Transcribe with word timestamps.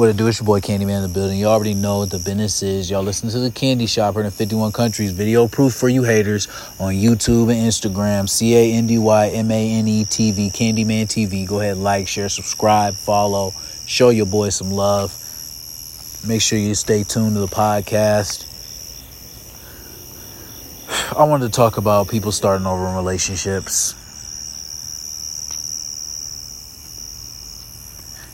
What 0.00 0.08
it 0.08 0.16
do? 0.16 0.28
It's 0.28 0.40
your 0.40 0.46
boy 0.46 0.60
Candyman 0.60 0.96
in 0.96 1.02
the 1.02 1.08
building. 1.08 1.38
You 1.38 1.48
already 1.48 1.74
know 1.74 1.98
what 1.98 2.08
the 2.08 2.18
business 2.18 2.62
is. 2.62 2.88
Y'all 2.88 3.02
listen 3.02 3.28
to 3.28 3.38
the 3.38 3.50
Candy 3.50 3.84
Shopper 3.84 4.22
in 4.22 4.30
51 4.30 4.72
countries. 4.72 5.12
Video 5.12 5.46
proof 5.46 5.74
for 5.74 5.90
you 5.90 6.04
haters 6.04 6.48
on 6.78 6.94
YouTube 6.94 7.52
and 7.52 7.68
Instagram. 7.68 8.26
C 8.26 8.56
A 8.56 8.72
N 8.78 8.86
D 8.86 8.96
Y 8.96 9.28
M 9.28 9.50
A 9.50 9.72
N 9.72 9.86
E 9.86 10.06
T 10.06 10.32
V. 10.32 10.48
Candyman 10.48 11.04
TV. 11.04 11.46
Go 11.46 11.60
ahead, 11.60 11.76
like, 11.76 12.08
share, 12.08 12.30
subscribe, 12.30 12.94
follow. 12.94 13.52
Show 13.84 14.08
your 14.08 14.24
boy 14.24 14.48
some 14.48 14.70
love. 14.70 15.12
Make 16.26 16.40
sure 16.40 16.58
you 16.58 16.74
stay 16.74 17.04
tuned 17.04 17.34
to 17.34 17.40
the 17.40 17.46
podcast. 17.46 18.46
I 21.14 21.24
wanted 21.24 21.52
to 21.52 21.52
talk 21.52 21.76
about 21.76 22.08
people 22.08 22.32
starting 22.32 22.66
over 22.66 22.88
in 22.88 22.94
relationships. 22.94 23.99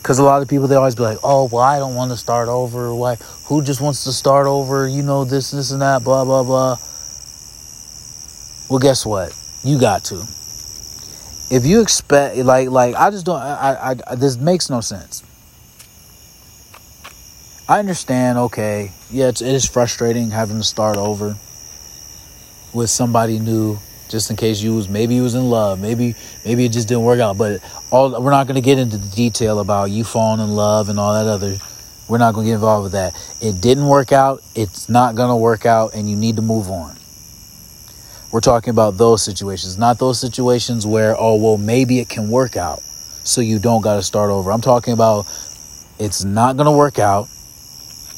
Because 0.07 0.19
a 0.19 0.23
lot 0.23 0.41
of 0.41 0.47
people, 0.47 0.69
they 0.69 0.75
always 0.77 0.95
be 0.95 1.01
like, 1.01 1.17
oh, 1.21 1.49
well, 1.51 1.61
I 1.61 1.79
don't 1.79 1.93
want 1.93 2.11
to 2.11 2.17
start 2.17 2.47
over. 2.47 2.95
Why? 2.95 3.15
Who 3.47 3.61
just 3.61 3.81
wants 3.81 4.05
to 4.05 4.13
start 4.13 4.47
over? 4.47 4.87
You 4.87 5.03
know, 5.03 5.25
this, 5.25 5.51
this, 5.51 5.71
and 5.71 5.81
that, 5.81 6.05
blah, 6.05 6.23
blah, 6.23 6.43
blah. 6.43 6.77
Well, 8.69 8.79
guess 8.79 9.05
what? 9.05 9.37
You 9.65 9.77
got 9.77 10.05
to. 10.05 10.25
If 11.51 11.65
you 11.65 11.81
expect, 11.81 12.37
like, 12.37 12.69
like 12.69 12.95
I 12.95 13.11
just 13.11 13.25
don't, 13.25 13.35
I, 13.35 13.73
I, 13.73 13.95
I 14.07 14.15
this 14.15 14.37
makes 14.37 14.69
no 14.69 14.79
sense. 14.79 15.23
I 17.67 17.79
understand, 17.79 18.37
okay, 18.37 18.93
yeah, 19.11 19.27
it's, 19.27 19.41
it 19.41 19.53
is 19.53 19.67
frustrating 19.67 20.29
having 20.31 20.55
to 20.55 20.63
start 20.63 20.95
over 20.95 21.35
with 22.73 22.89
somebody 22.89 23.39
new 23.39 23.77
just 24.09 24.29
in 24.29 24.35
case 24.35 24.61
you 24.61 24.75
was 24.75 24.87
maybe 24.87 25.15
you 25.15 25.23
was 25.23 25.35
in 25.35 25.49
love 25.49 25.79
maybe 25.79 26.15
maybe 26.45 26.65
it 26.65 26.71
just 26.71 26.87
didn't 26.87 27.03
work 27.03 27.19
out 27.19 27.37
but 27.37 27.61
all 27.91 28.21
we're 28.21 28.31
not 28.31 28.47
going 28.47 28.55
to 28.55 28.61
get 28.61 28.79
into 28.79 28.97
the 28.97 29.15
detail 29.15 29.59
about 29.59 29.91
you 29.91 30.03
falling 30.03 30.41
in 30.41 30.55
love 30.55 30.89
and 30.89 30.99
all 30.99 31.13
that 31.13 31.29
other 31.29 31.57
we're 32.07 32.17
not 32.17 32.33
going 32.33 32.45
to 32.45 32.49
get 32.51 32.55
involved 32.55 32.83
with 32.83 32.91
that. 32.93 33.13
It 33.41 33.59
didn't 33.61 33.87
work 33.87 34.11
out 34.11 34.41
it's 34.55 34.89
not 34.89 35.15
going 35.15 35.29
to 35.29 35.35
work 35.35 35.65
out 35.65 35.93
and 35.93 36.09
you 36.09 36.15
need 36.15 36.37
to 36.37 36.41
move 36.41 36.69
on. 36.69 36.95
We're 38.31 38.41
talking 38.41 38.71
about 38.71 38.97
those 38.97 39.21
situations 39.23 39.77
not 39.77 39.99
those 39.99 40.19
situations 40.19 40.85
where 40.85 41.15
oh 41.17 41.35
well 41.35 41.57
maybe 41.57 41.99
it 41.99 42.09
can 42.09 42.29
work 42.29 42.55
out 42.57 42.81
so 43.23 43.41
you 43.41 43.59
don't 43.59 43.81
got 43.81 43.95
to 43.95 44.03
start 44.03 44.29
over. 44.29 44.51
I'm 44.51 44.61
talking 44.61 44.93
about 44.93 45.25
it's 45.99 46.23
not 46.23 46.55
going 46.55 46.65
to 46.65 46.71
work 46.71 46.99
out 46.99 47.27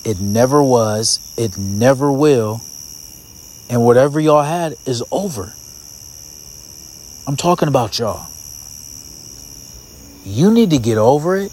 it 0.05 0.19
never 0.19 0.63
was 0.63 1.33
it 1.37 1.57
never 1.57 2.11
will 2.11 2.61
and 3.69 3.83
whatever 3.83 4.19
y'all 4.19 4.43
had 4.43 4.75
is 4.85 5.03
over 5.11 5.53
I'm 7.27 7.35
talking 7.35 7.67
about 7.67 7.99
y'all. 7.99 8.27
You 10.23 10.51
need 10.51 10.71
to 10.71 10.77
get 10.77 10.97
over 10.97 11.37
it 11.37 11.51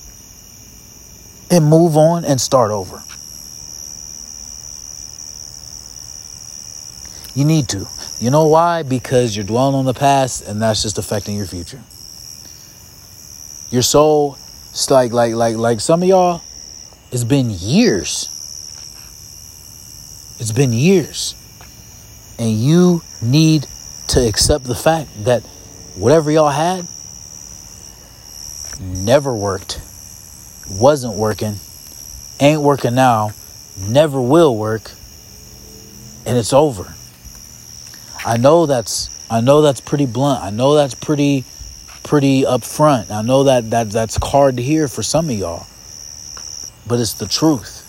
and 1.50 1.64
move 1.64 1.96
on 1.96 2.24
and 2.24 2.40
start 2.40 2.70
over. 2.70 3.02
You 7.34 7.44
need 7.44 7.68
to. 7.68 7.86
You 8.18 8.30
know 8.30 8.46
why? 8.46 8.82
Because 8.82 9.36
you're 9.36 9.44
dwelling 9.44 9.74
on 9.74 9.84
the 9.84 9.94
past 9.94 10.48
and 10.48 10.60
that's 10.60 10.82
just 10.82 10.98
affecting 10.98 11.36
your 11.36 11.46
future. 11.46 11.82
Your 13.70 13.82
soul, 13.82 14.38
it's 14.70 14.90
like 14.90 15.12
like 15.12 15.34
like 15.34 15.56
like 15.56 15.80
some 15.80 16.02
of 16.02 16.08
y'all, 16.08 16.40
it's 17.12 17.24
been 17.24 17.50
years. 17.50 18.32
It's 20.38 20.52
been 20.52 20.72
years. 20.72 21.34
And 22.38 22.50
you 22.50 23.02
need 23.22 23.66
to 24.08 24.26
accept 24.26 24.64
the 24.64 24.74
fact 24.74 25.08
that 25.24 25.42
whatever 25.96 26.30
y'all 26.30 26.50
had 26.50 26.86
never 28.80 29.34
worked, 29.34 29.80
wasn't 30.70 31.16
working, 31.16 31.54
ain't 32.40 32.60
working 32.60 32.94
now, 32.94 33.30
never 33.88 34.20
will 34.20 34.56
work, 34.56 34.90
and 36.26 36.36
it's 36.36 36.52
over. 36.52 36.94
I 38.24 38.36
know 38.36 38.66
that's 38.66 39.10
I 39.30 39.40
know 39.40 39.62
that's 39.62 39.80
pretty 39.80 40.06
blunt. 40.06 40.42
I 40.42 40.50
know 40.50 40.74
that's 40.74 40.94
pretty 40.94 41.44
pretty 42.02 42.42
upfront. 42.42 43.10
I 43.10 43.22
know 43.22 43.44
that, 43.44 43.70
that 43.70 43.90
that's 43.90 44.16
hard 44.22 44.56
to 44.56 44.62
hear 44.62 44.88
for 44.88 45.02
some 45.02 45.28
of 45.28 45.36
y'all. 45.36 45.66
But 46.86 47.00
it's 47.00 47.14
the 47.14 47.26
truth. 47.26 47.82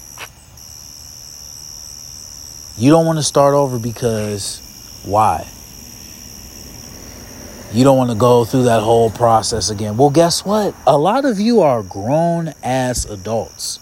You 2.80 2.92
don't 2.92 3.06
want 3.06 3.20
to 3.20 3.24
start 3.24 3.54
over 3.54 3.78
because 3.80 4.62
why? 5.06 5.48
You 7.74 7.84
don't 7.84 7.98
want 7.98 8.12
to 8.12 8.16
go 8.16 8.46
through 8.46 8.64
that 8.64 8.82
whole 8.82 9.10
process 9.10 9.70
again. 9.70 9.98
Well, 9.98 10.10
guess 10.10 10.46
what? 10.46 10.74
A 10.86 10.98
lot 10.98 11.26
of 11.26 11.40
you 11.40 11.62
are 11.62 11.84
grown 11.84 12.54
ass 12.64 13.06
adults. 13.06 13.80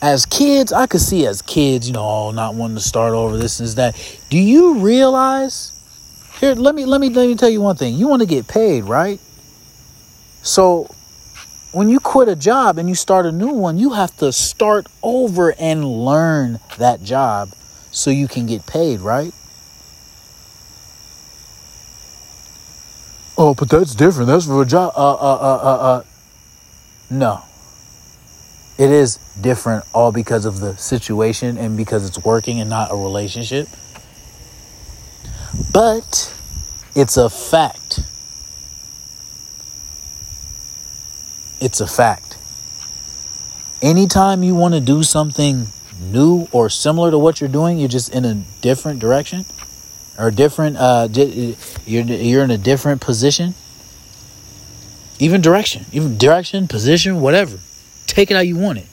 As 0.00 0.26
kids, 0.26 0.72
I 0.72 0.86
could 0.86 1.00
see 1.00 1.26
as 1.26 1.42
kids, 1.42 1.88
you 1.88 1.94
know, 1.94 2.06
oh, 2.06 2.30
not 2.30 2.54
wanting 2.54 2.76
to 2.76 2.82
start 2.82 3.14
over 3.14 3.36
this 3.36 3.58
and 3.58 3.68
that. 3.70 3.96
Do 4.30 4.38
you 4.38 4.78
realize? 4.78 5.72
Here, 6.38 6.54
let 6.54 6.74
me 6.74 6.84
let 6.84 7.00
me 7.00 7.08
let 7.08 7.26
me 7.26 7.34
tell 7.36 7.48
you 7.48 7.60
one 7.60 7.76
thing. 7.76 7.94
You 7.94 8.06
want 8.06 8.20
to 8.20 8.26
get 8.26 8.46
paid, 8.46 8.84
right? 8.84 9.18
So 10.42 10.94
when 11.72 11.88
you 11.88 11.98
quit 11.98 12.28
a 12.28 12.36
job 12.36 12.78
and 12.78 12.88
you 12.88 12.94
start 12.94 13.26
a 13.26 13.32
new 13.32 13.48
one, 13.48 13.78
you 13.78 13.94
have 13.94 14.16
to 14.18 14.30
start 14.30 14.86
over 15.02 15.54
and 15.58 15.84
learn 15.84 16.60
that 16.78 17.02
job 17.02 17.48
so 17.90 18.10
you 18.10 18.28
can 18.28 18.46
get 18.46 18.66
paid, 18.66 19.00
right? 19.00 19.32
Oh, 23.36 23.54
but 23.54 23.68
that's 23.68 23.94
different. 23.94 24.28
That's 24.28 24.46
for 24.46 24.62
a 24.62 24.66
job. 24.66 24.92
Uh, 24.96 25.14
uh, 25.14 25.16
uh, 25.16 25.60
uh, 25.62 25.98
uh. 25.98 26.02
No. 27.10 27.42
It 28.78 28.90
is 28.90 29.18
different 29.40 29.84
all 29.92 30.12
because 30.12 30.44
of 30.44 30.60
the 30.60 30.76
situation 30.76 31.58
and 31.58 31.76
because 31.76 32.08
it's 32.08 32.24
working 32.24 32.60
and 32.60 32.70
not 32.70 32.90
a 32.90 32.96
relationship. 32.96 33.68
But 35.72 36.32
it's 36.94 37.16
a 37.16 37.28
fact. 37.28 38.00
It's 41.60 41.80
a 41.80 41.86
fact. 41.86 42.36
Anytime 43.82 44.42
you 44.42 44.54
want 44.54 44.74
to 44.74 44.80
do 44.80 45.02
something 45.02 45.68
new 46.00 46.48
or 46.52 46.68
similar 46.68 47.10
to 47.10 47.18
what 47.18 47.40
you're 47.40 47.48
doing, 47.48 47.78
you're 47.78 47.88
just 47.88 48.14
in 48.14 48.24
a 48.24 48.34
different 48.60 49.00
direction 49.00 49.44
or 50.18 50.30
different 50.30 50.76
uh 50.76 51.08
you're 51.12 52.04
you're 52.04 52.44
in 52.44 52.50
a 52.50 52.58
different 52.58 53.00
position? 53.00 53.54
Even 55.18 55.40
direction 55.40 55.86
even 55.92 56.18
direction 56.18 56.68
position 56.68 57.20
whatever. 57.20 57.58
Take 58.06 58.30
it 58.30 58.34
how 58.34 58.40
you 58.40 58.56
want 58.56 58.78
it. 58.78 58.86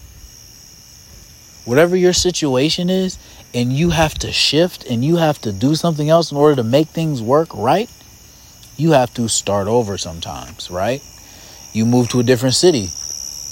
Whatever 1.66 1.96
your 1.96 2.14
situation 2.14 2.90
is 2.90 3.20
and 3.54 3.74
you 3.74 3.90
have 3.90 4.16
to 4.16 4.32
shift 4.32 4.86
and 4.86 5.04
you 5.04 5.18
have 5.18 5.40
to 5.42 5.52
do 5.52 5.76
something 5.76 6.10
else 6.10 6.32
in 6.32 6.38
order 6.38 6.56
to 6.56 6.64
make 6.64 6.88
things 6.88 7.22
work 7.22 7.50
right 7.54 7.90
you 8.78 8.92
have 8.92 9.14
to 9.14 9.28
start 9.28 9.68
over 9.68 9.98
sometimes 9.98 10.72
right? 10.72 11.04
You 11.74 11.86
move 11.86 12.10
to 12.10 12.20
a 12.20 12.24
different 12.24 12.56
city 12.56 12.90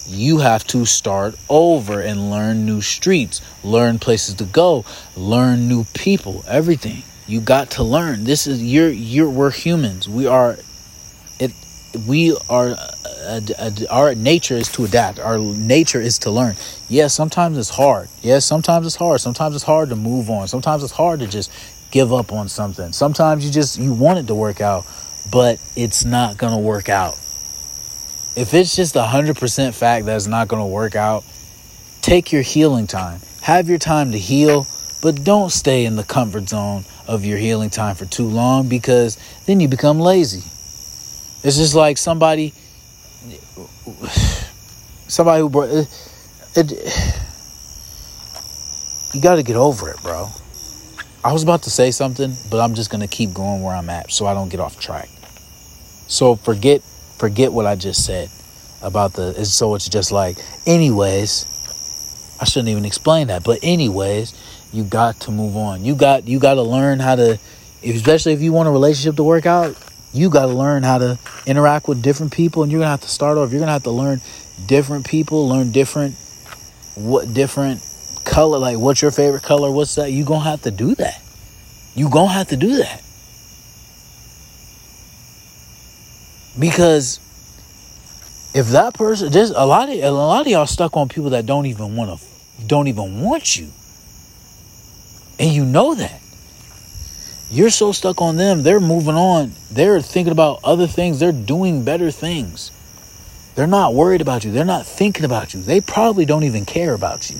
you 0.09 0.39
have 0.39 0.63
to 0.65 0.85
start 0.85 1.35
over 1.49 2.01
and 2.01 2.31
learn 2.31 2.65
new 2.65 2.81
streets 2.81 3.41
learn 3.63 3.99
places 3.99 4.35
to 4.35 4.43
go 4.43 4.83
learn 5.15 5.67
new 5.67 5.83
people 5.93 6.43
everything 6.47 7.03
you 7.29 7.39
got 7.39 7.71
to 7.71 7.83
learn. 7.83 8.23
This 8.23 8.47
is 8.47 8.61
you're 8.63 8.89
you're 8.89 9.29
we're 9.29 9.51
humans. 9.51 10.09
We 10.09 10.25
are 10.25 10.57
it. 11.39 11.51
We 12.07 12.35
are. 12.49 12.69
Uh, 12.69 13.41
our 13.91 14.15
nature 14.15 14.55
is 14.55 14.69
to 14.69 14.85
adapt. 14.85 15.19
Our 15.19 15.37
nature 15.37 16.01
is 16.01 16.17
to 16.19 16.31
learn. 16.31 16.55
Yes, 16.89 17.13
sometimes 17.13 17.57
it's 17.57 17.69
hard. 17.69 18.09
Yes, 18.23 18.45
sometimes 18.45 18.87
it's 18.87 18.95
hard. 18.95 19.21
Sometimes 19.21 19.53
it's 19.53 19.63
hard 19.63 19.89
to 19.89 19.95
move 19.95 20.31
on. 20.31 20.47
Sometimes 20.47 20.83
it's 20.83 20.91
hard 20.91 21.19
to 21.19 21.27
just 21.27 21.51
give 21.91 22.11
up 22.11 22.33
on 22.33 22.49
something. 22.49 22.91
Sometimes 22.93 23.45
you 23.45 23.51
just 23.51 23.77
you 23.77 23.93
want 23.93 24.17
it 24.17 24.27
to 24.27 24.35
work 24.35 24.59
out, 24.59 24.85
but 25.31 25.59
it's 25.75 26.03
not 26.03 26.37
gonna 26.37 26.59
work 26.59 26.89
out. 26.89 27.13
If 28.35 28.53
it's 28.55 28.75
just 28.75 28.95
a 28.95 29.03
hundred 29.03 29.37
percent 29.37 29.75
fact 29.75 30.07
that 30.07 30.15
it's 30.15 30.25
not 30.25 30.47
gonna 30.47 30.67
work 30.67 30.95
out, 30.95 31.23
take 32.01 32.31
your 32.31 32.41
healing 32.41 32.87
time. 32.87 33.19
Have 33.41 33.69
your 33.69 33.77
time 33.77 34.13
to 34.13 34.17
heal, 34.17 34.65
but 35.03 35.23
don't 35.23 35.51
stay 35.51 35.85
in 35.85 35.95
the 35.95 36.03
comfort 36.03 36.49
zone 36.49 36.85
of 37.09 37.25
your 37.25 37.39
healing 37.39 37.71
time 37.71 37.95
for 37.95 38.05
too 38.05 38.27
long 38.27 38.69
because 38.69 39.17
then 39.47 39.59
you 39.59 39.67
become 39.67 39.99
lazy. 39.99 40.43
It's 41.43 41.57
just 41.57 41.73
like 41.73 41.97
somebody, 41.97 42.53
somebody 45.07 45.41
who 45.41 45.49
brought 45.49 45.69
it. 45.69 45.87
it 46.55 46.71
you 49.13 49.21
got 49.21 49.37
to 49.37 49.43
get 49.43 49.55
over 49.55 49.89
it, 49.89 49.99
bro. 50.03 50.27
I 51.23 51.33
was 51.33 51.41
about 51.41 51.63
to 51.63 51.71
say 51.71 51.89
something, 51.89 52.31
but 52.51 52.59
I'm 52.61 52.75
just 52.75 52.91
gonna 52.91 53.07
keep 53.07 53.33
going 53.33 53.61
where 53.61 53.75
I'm 53.75 53.89
at 53.89 54.09
so 54.09 54.25
I 54.25 54.33
don't 54.33 54.47
get 54.47 54.61
off 54.61 54.79
track. 54.79 55.09
So 56.07 56.35
forget 56.35 56.81
forget 57.17 57.51
what 57.51 57.65
I 57.65 57.75
just 57.75 58.05
said 58.05 58.29
about 58.81 59.13
the. 59.13 59.43
So 59.45 59.75
it's 59.75 59.89
just 59.89 60.11
like, 60.11 60.37
anyways. 60.65 61.58
I 62.39 62.45
shouldn't 62.45 62.69
even 62.69 62.85
explain 62.85 63.27
that, 63.27 63.43
but 63.43 63.59
anyways, 63.63 64.33
you 64.71 64.83
got 64.83 65.19
to 65.21 65.31
move 65.31 65.57
on. 65.57 65.83
You 65.83 65.95
got 65.95 66.27
you 66.27 66.39
got 66.39 66.55
to 66.55 66.61
learn 66.61 66.99
how 66.99 67.15
to, 67.15 67.39
especially 67.83 68.33
if 68.33 68.41
you 68.41 68.53
want 68.53 68.69
a 68.69 68.71
relationship 68.71 69.15
to 69.17 69.23
work 69.23 69.45
out. 69.45 69.75
You 70.11 70.29
got 70.29 70.47
to 70.47 70.53
learn 70.53 70.83
how 70.83 70.97
to 70.97 71.19
interact 71.45 71.87
with 71.87 72.01
different 72.01 72.31
people, 72.33 72.63
and 72.63 72.71
you're 72.71 72.79
gonna 72.79 72.91
have 72.91 73.01
to 73.01 73.09
start 73.09 73.37
off. 73.37 73.51
You're 73.51 73.59
gonna 73.59 73.73
have 73.73 73.83
to 73.83 73.91
learn 73.91 74.21
different 74.65 75.05
people, 75.05 75.47
learn 75.47 75.71
different 75.71 76.15
what 76.95 77.33
different 77.33 77.81
color, 78.25 78.57
like 78.57 78.77
what's 78.77 79.01
your 79.01 79.11
favorite 79.11 79.43
color, 79.43 79.71
what's 79.71 79.95
that? 79.95 80.11
You 80.11 80.25
gonna 80.25 80.49
have 80.49 80.63
to 80.63 80.71
do 80.71 80.95
that. 80.95 81.21
You 81.95 82.09
gonna 82.09 82.31
have 82.31 82.49
to 82.49 82.57
do 82.57 82.77
that 82.77 83.01
because 86.57 87.19
if 88.59 88.67
that 88.71 88.93
person, 88.93 89.31
there's 89.31 89.51
a 89.51 89.65
lot 89.65 89.87
of 89.87 89.95
a 89.95 90.11
lot 90.11 90.41
of 90.41 90.47
y'all 90.47 90.65
stuck 90.65 90.97
on 90.97 91.07
people 91.07 91.29
that 91.29 91.45
don't 91.45 91.65
even 91.65 91.95
want 91.95 92.19
to, 92.19 92.25
don't 92.67 92.89
even 92.89 93.21
want 93.21 93.57
you, 93.57 93.69
and 95.39 95.49
you 95.51 95.63
know 95.63 95.95
that. 95.95 96.21
You're 97.49 97.69
so 97.69 97.93
stuck 97.93 98.21
on 98.21 98.35
them, 98.35 98.61
they're 98.61 98.81
moving 98.81 99.15
on. 99.15 99.53
They're 99.71 100.01
thinking 100.01 100.33
about 100.33 100.59
other 100.63 100.87
things. 100.87 101.19
They're 101.19 101.31
doing 101.31 101.85
better 101.85 102.11
things. 102.11 102.71
They're 103.55 103.65
not 103.65 103.93
worried 103.93 104.21
about 104.21 104.43
you. 104.43 104.51
They're 104.51 104.65
not 104.65 104.85
thinking 104.85 105.23
about 105.23 105.53
you. 105.53 105.61
They 105.61 105.79
probably 105.79 106.25
don't 106.25 106.43
even 106.43 106.65
care 106.65 106.93
about 106.93 107.29
you. 107.29 107.37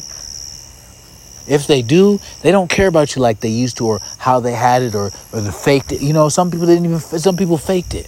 If 1.47 1.67
they 1.67 1.81
do, 1.81 2.19
they 2.41 2.51
don't 2.51 2.69
care 2.69 2.87
about 2.87 3.15
you 3.15 3.21
like 3.21 3.41
they 3.41 3.49
used 3.49 3.77
to 3.77 3.85
or 3.85 3.99
how 4.17 4.39
they 4.39 4.53
had 4.53 4.83
it 4.83 4.95
or, 4.95 5.11
or 5.33 5.41
the 5.41 5.51
faked 5.51 5.91
it. 5.91 6.01
You 6.01 6.13
know, 6.13 6.29
some 6.29 6.49
people 6.49 6.65
didn't 6.65 6.85
even, 6.85 6.99
some 6.99 7.35
people 7.35 7.57
faked 7.57 7.93
it. 7.93 8.07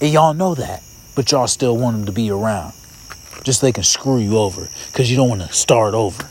And 0.00 0.12
y'all 0.12 0.34
know 0.34 0.54
that. 0.54 0.82
But 1.18 1.32
y'all 1.32 1.48
still 1.48 1.76
want 1.76 1.96
them 1.96 2.06
to 2.06 2.12
be 2.12 2.30
around. 2.30 2.74
Just 3.42 3.58
so 3.58 3.66
they 3.66 3.72
can 3.72 3.82
screw 3.82 4.18
you 4.18 4.38
over 4.38 4.68
because 4.86 5.10
you 5.10 5.16
don't 5.16 5.28
want 5.28 5.42
to 5.42 5.52
start 5.52 5.92
over. 5.92 6.30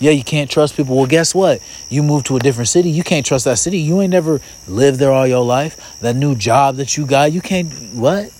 Yeah, 0.00 0.12
you 0.12 0.24
can't 0.24 0.50
trust 0.50 0.78
people. 0.78 0.96
Well, 0.96 1.04
guess 1.04 1.34
what? 1.34 1.60
You 1.90 2.02
move 2.02 2.24
to 2.24 2.36
a 2.36 2.38
different 2.38 2.68
city. 2.68 2.88
You 2.88 3.04
can't 3.04 3.26
trust 3.26 3.44
that 3.44 3.58
city. 3.58 3.80
You 3.80 4.00
ain't 4.00 4.12
never 4.12 4.40
lived 4.66 4.98
there 4.98 5.12
all 5.12 5.26
your 5.26 5.44
life. 5.44 6.00
That 6.00 6.16
new 6.16 6.34
job 6.34 6.76
that 6.76 6.96
you 6.96 7.04
got, 7.04 7.32
you 7.32 7.42
can't, 7.42 7.70
what? 7.92 8.32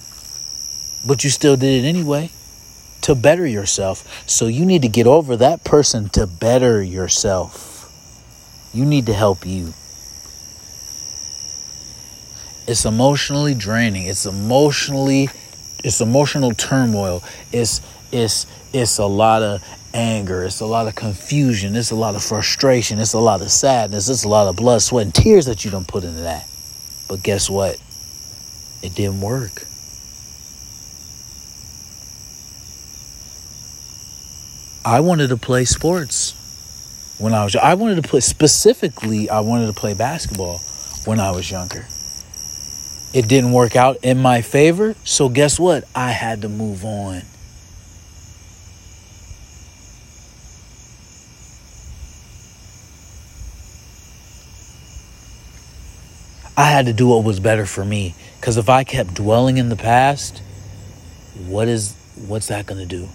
But 1.07 1.23
you 1.23 1.29
still 1.29 1.55
did 1.55 1.85
it 1.85 1.87
anyway 1.87 2.31
to 3.03 3.15
better 3.15 3.47
yourself. 3.47 4.27
So 4.27 4.47
you 4.47 4.65
need 4.65 4.81
to 4.81 4.89
get 4.89 5.07
over 5.07 5.37
that 5.37 5.65
person 5.65 6.09
to 6.15 6.27
better 6.27 6.83
yourself. 6.83 7.91
You 8.73 8.87
need 8.87 9.05
to 9.05 9.13
help 9.13 9.45
you. 9.45 9.75
It's 12.67 12.87
emotionally 12.87 13.55
draining. 13.55 14.07
It's 14.07 14.25
emotionally 14.25 15.29
it's 15.85 16.01
emotional 16.01 16.53
turmoil. 16.53 17.23
It's 17.53 17.81
it's 18.11 18.47
it's 18.73 18.99
a 18.99 19.07
lot 19.07 19.43
of 19.43 19.63
anger. 19.93 20.43
It's 20.45 20.61
a 20.61 20.67
lot 20.67 20.89
of 20.89 20.95
confusion. 20.97 21.77
It's 21.77 21.91
a 21.91 21.95
lot 21.95 22.17
of 22.17 22.25
frustration. 22.25 22.99
It's 22.99 23.13
a 23.13 23.21
lot 23.21 23.43
of 23.43 23.51
sadness. 23.51 24.09
It's 24.09 24.25
a 24.25 24.29
lot 24.29 24.49
of 24.49 24.57
blood, 24.57 24.83
sweat, 24.83 25.05
and 25.05 25.15
tears 25.15 25.47
that 25.47 25.65
you 25.65 25.71
don't 25.71 25.87
put 25.87 26.03
into 26.03 26.23
that. 26.23 26.49
But 27.07 27.23
guess 27.23 27.51
what? 27.51 27.81
It 28.83 28.95
didn't 28.95 29.21
work. 29.21 29.67
I 34.87 35.01
wanted 35.01 35.29
to 35.29 35.37
play 35.37 35.65
sports 35.65 36.35
when 37.19 37.33
I 37.33 37.45
was 37.45 37.57
I 37.57 37.75
wanted 37.75 38.03
to 38.03 38.09
play 38.09 38.21
specifically 38.21 39.31
I 39.31 39.41
wanted 39.41 39.67
to 39.67 39.73
play 39.73 39.95
basketball 39.95 40.59
when 41.05 41.21
I 41.21 41.31
was 41.31 41.51
younger. 41.51 41.87
It 43.14 43.28
didn't 43.28 43.52
work 43.52 43.76
out 43.76 43.99
in 44.02 44.19
my 44.19 44.43
favor, 44.43 44.96
so 45.05 45.28
guess 45.28 45.58
what? 45.61 45.84
I 45.94 46.11
had 46.11 46.43
to 46.43 46.49
move 46.49 46.84
on. 46.84 47.22
I 56.56 56.64
had 56.64 56.87
to 56.87 56.93
do 56.93 57.06
what 57.08 57.22
was 57.22 57.38
better 57.38 57.66
for 57.66 57.84
me. 57.84 58.16
Because 58.40 58.56
if 58.56 58.69
I 58.69 58.82
kept 58.82 59.14
dwelling 59.14 59.58
in 59.58 59.69
the 59.69 59.76
past, 59.76 60.43
what 61.46 61.69
is 61.69 61.96
what's 62.26 62.49
that 62.49 62.66
going 62.66 62.81
to 62.81 62.87
do? 62.87 63.08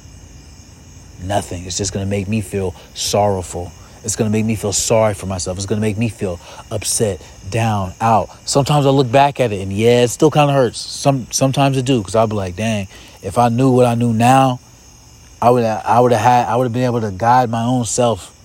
Nothing. 1.21 1.65
It's 1.65 1.77
just 1.77 1.91
going 1.91 2.05
to 2.05 2.09
make 2.09 2.29
me 2.29 2.39
feel 2.39 2.73
sorrowful. 2.93 3.73
It's 4.03 4.15
going 4.15 4.31
to 4.31 4.31
make 4.31 4.45
me 4.45 4.55
feel 4.55 4.73
sorry 4.73 5.13
for 5.13 5.25
myself. 5.25 5.57
It's 5.57 5.65
going 5.65 5.79
to 5.79 5.85
make 5.85 5.97
me 5.97 6.09
feel 6.09 6.39
upset, 6.71 7.21
down, 7.49 7.93
out. 7.99 8.29
Sometimes 8.47 8.85
I 8.85 8.89
look 8.89 9.11
back 9.11 9.39
at 9.39 9.51
it 9.51 9.61
and 9.61 9.73
yeah, 9.73 10.03
it 10.03 10.07
still 10.09 10.31
kind 10.31 10.49
of 10.49 10.55
hurts. 10.55 10.79
Some 10.79 11.27
sometimes 11.31 11.77
it 11.77 11.85
do 11.85 11.99
because 11.99 12.15
I'll 12.15 12.27
be 12.27 12.35
like, 12.35 12.55
dang, 12.55 12.87
if 13.21 13.37
I 13.37 13.49
knew 13.49 13.71
what 13.71 13.85
I 13.85 13.95
knew 13.95 14.13
now, 14.13 14.59
I 15.41 15.49
would 15.49 15.63
I 15.63 15.99
would 15.99 16.11
have 16.11 16.21
had 16.21 16.47
I 16.47 16.55
would 16.55 16.65
have 16.65 16.73
been 16.73 16.83
able 16.83 17.01
to 17.01 17.11
guide 17.11 17.49
my 17.49 17.63
own 17.63 17.85
self 17.85 18.35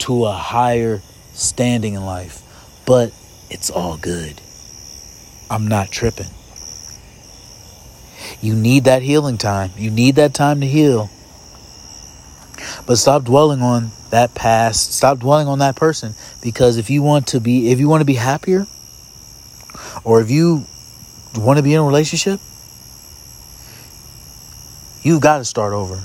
to 0.00 0.24
a 0.24 0.32
higher 0.32 1.00
standing 1.32 1.94
in 1.94 2.04
life. 2.04 2.42
But 2.86 3.12
it's 3.50 3.70
all 3.70 3.96
good. 3.96 4.40
I'm 5.50 5.68
not 5.68 5.90
tripping. 5.90 6.26
You 8.40 8.54
need 8.54 8.84
that 8.84 9.02
healing 9.02 9.38
time. 9.38 9.70
You 9.76 9.90
need 9.90 10.16
that 10.16 10.34
time 10.34 10.60
to 10.60 10.66
heal. 10.66 11.10
But 12.86 12.96
stop 12.96 13.24
dwelling 13.24 13.62
on 13.62 13.90
that 14.10 14.34
past. 14.34 14.94
Stop 14.94 15.18
dwelling 15.18 15.48
on 15.48 15.58
that 15.60 15.76
person 15.76 16.14
because 16.42 16.76
if 16.76 16.90
you 16.90 17.02
want 17.02 17.28
to 17.28 17.40
be 17.40 17.70
if 17.70 17.80
you 17.80 17.88
want 17.88 18.00
to 18.00 18.04
be 18.04 18.14
happier 18.14 18.66
or 20.04 20.20
if 20.20 20.30
you 20.30 20.64
want 21.36 21.56
to 21.58 21.62
be 21.62 21.74
in 21.74 21.80
a 21.80 21.84
relationship, 21.84 22.40
you've 25.02 25.20
got 25.20 25.38
to 25.38 25.44
start 25.44 25.72
over. 25.72 26.02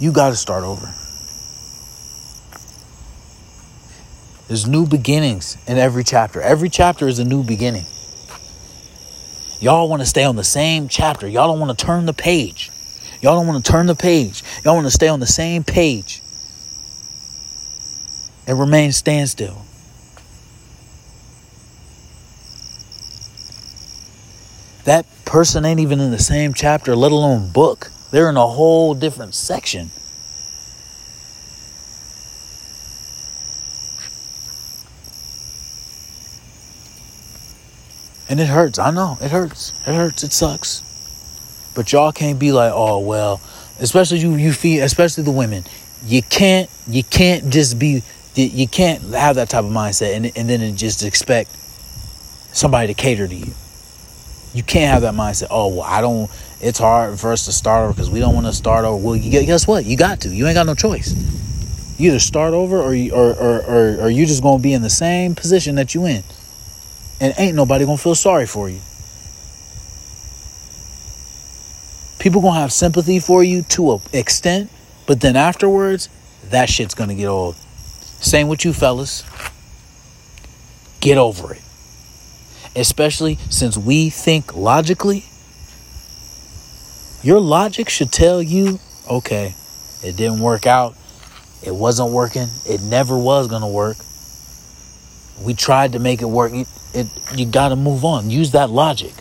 You 0.00 0.12
got 0.12 0.30
to 0.30 0.36
start 0.36 0.62
over. 0.62 0.86
There's 4.46 4.66
new 4.66 4.86
beginnings 4.86 5.58
in 5.66 5.76
every 5.76 6.04
chapter. 6.04 6.40
Every 6.40 6.70
chapter 6.70 7.06
is 7.06 7.18
a 7.18 7.24
new 7.24 7.42
beginning. 7.42 7.84
Y'all 9.60 9.88
want 9.88 10.00
to 10.00 10.06
stay 10.06 10.24
on 10.24 10.36
the 10.36 10.44
same 10.44 10.88
chapter. 10.88 11.26
Y'all 11.26 11.48
don't 11.48 11.58
want 11.58 11.76
to 11.76 11.84
turn 11.84 12.06
the 12.06 12.12
page. 12.12 12.70
Y'all 13.20 13.36
don't 13.36 13.46
want 13.46 13.64
to 13.64 13.72
turn 13.72 13.86
the 13.86 13.94
page. 13.94 14.44
Y'all 14.64 14.74
want 14.74 14.86
to 14.86 14.90
stay 14.90 15.08
on 15.08 15.18
the 15.18 15.26
same 15.26 15.64
page 15.64 16.22
and 18.46 18.58
remain 18.58 18.92
standstill. 18.92 19.64
That 24.84 25.04
person 25.24 25.64
ain't 25.64 25.80
even 25.80 26.00
in 26.00 26.12
the 26.12 26.18
same 26.18 26.54
chapter, 26.54 26.96
let 26.96 27.12
alone 27.12 27.50
book. 27.52 27.90
They're 28.10 28.30
in 28.30 28.36
a 28.36 28.46
whole 28.46 28.94
different 28.94 29.34
section. 29.34 29.90
And 38.28 38.40
it 38.40 38.46
hurts. 38.46 38.78
I 38.78 38.90
know. 38.90 39.16
It 39.20 39.30
hurts. 39.30 39.72
It 39.86 39.94
hurts. 39.94 40.22
It 40.22 40.32
sucks. 40.32 40.82
But 41.74 41.92
y'all 41.92 42.12
can't 42.12 42.38
be 42.38 42.52
like, 42.52 42.72
oh 42.74 42.98
well, 42.98 43.40
especially 43.78 44.18
you 44.18 44.34
you 44.34 44.52
feel 44.52 44.84
especially 44.84 45.24
the 45.24 45.30
women. 45.30 45.64
You 46.04 46.22
can't 46.22 46.68
you 46.86 47.04
can't 47.04 47.50
just 47.50 47.78
be 47.78 48.02
you 48.34 48.68
can't 48.68 49.02
have 49.14 49.36
that 49.36 49.48
type 49.48 49.64
of 49.64 49.70
mindset 49.70 50.14
and 50.14 50.26
and 50.36 50.48
then 50.48 50.76
just 50.76 51.02
expect 51.04 51.50
somebody 52.52 52.88
to 52.88 52.94
cater 52.94 53.26
to 53.26 53.34
you. 53.34 53.52
You 54.52 54.62
can't 54.62 54.92
have 54.92 55.02
that 55.02 55.14
mindset. 55.14 55.48
Oh 55.50 55.68
well, 55.68 55.82
I 55.82 56.00
don't. 56.00 56.30
It's 56.60 56.78
hard 56.78 57.18
for 57.20 57.32
us 57.32 57.44
to 57.44 57.52
start 57.52 57.84
over 57.84 57.92
because 57.92 58.10
we 58.10 58.18
don't 58.18 58.34
want 58.34 58.46
to 58.46 58.52
start 58.52 58.84
over. 58.84 59.02
Well, 59.02 59.16
you 59.16 59.30
guess 59.30 59.68
what? 59.68 59.84
You 59.84 59.96
got 59.96 60.22
to. 60.22 60.34
You 60.34 60.46
ain't 60.46 60.56
got 60.56 60.66
no 60.66 60.74
choice. 60.74 61.14
You 61.98 62.10
either 62.10 62.18
start 62.18 62.54
over 62.54 62.80
or 62.80 62.94
you, 62.94 63.12
or, 63.12 63.34
or, 63.34 63.62
or, 63.62 64.00
or 64.02 64.10
you 64.10 64.26
just 64.26 64.42
gonna 64.42 64.62
be 64.62 64.72
in 64.72 64.82
the 64.82 64.90
same 64.90 65.34
position 65.34 65.76
that 65.76 65.94
you 65.94 66.06
in 66.06 66.22
and 67.20 67.34
ain't 67.38 67.54
nobody 67.56 67.84
gonna 67.84 67.98
feel 67.98 68.14
sorry 68.14 68.46
for 68.46 68.68
you. 68.68 68.80
People 72.18 72.40
gonna 72.42 72.60
have 72.60 72.72
sympathy 72.72 73.20
for 73.20 73.42
you 73.42 73.62
to 73.62 73.92
an 73.92 74.00
extent, 74.12 74.70
but 75.06 75.20
then 75.20 75.36
afterwards, 75.36 76.08
that 76.50 76.68
shit's 76.68 76.94
gonna 76.94 77.14
get 77.14 77.26
old. 77.26 77.56
Same 78.20 78.48
with 78.48 78.64
you 78.64 78.72
fellas. 78.72 79.24
Get 81.00 81.18
over 81.18 81.54
it. 81.54 81.62
Especially 82.74 83.36
since 83.50 83.78
we 83.78 84.10
think 84.10 84.56
logically. 84.56 85.24
Your 87.22 87.40
logic 87.40 87.88
should 87.88 88.12
tell 88.12 88.42
you, 88.42 88.78
okay, 89.10 89.54
it 90.04 90.16
didn't 90.16 90.40
work 90.40 90.66
out. 90.66 90.94
It 91.64 91.74
wasn't 91.74 92.12
working. 92.12 92.46
It 92.66 92.80
never 92.82 93.18
was 93.18 93.48
going 93.48 93.62
to 93.62 93.68
work. 93.68 93.96
We 95.44 95.54
tried 95.54 95.92
to 95.92 95.98
make 95.98 96.20
it 96.20 96.26
work 96.26 96.52
it 96.52 97.06
you 97.34 97.46
got 97.46 97.68
to 97.68 97.76
move 97.76 98.04
on. 98.04 98.30
Use 98.30 98.52
that 98.52 98.70
logic. 98.70 99.12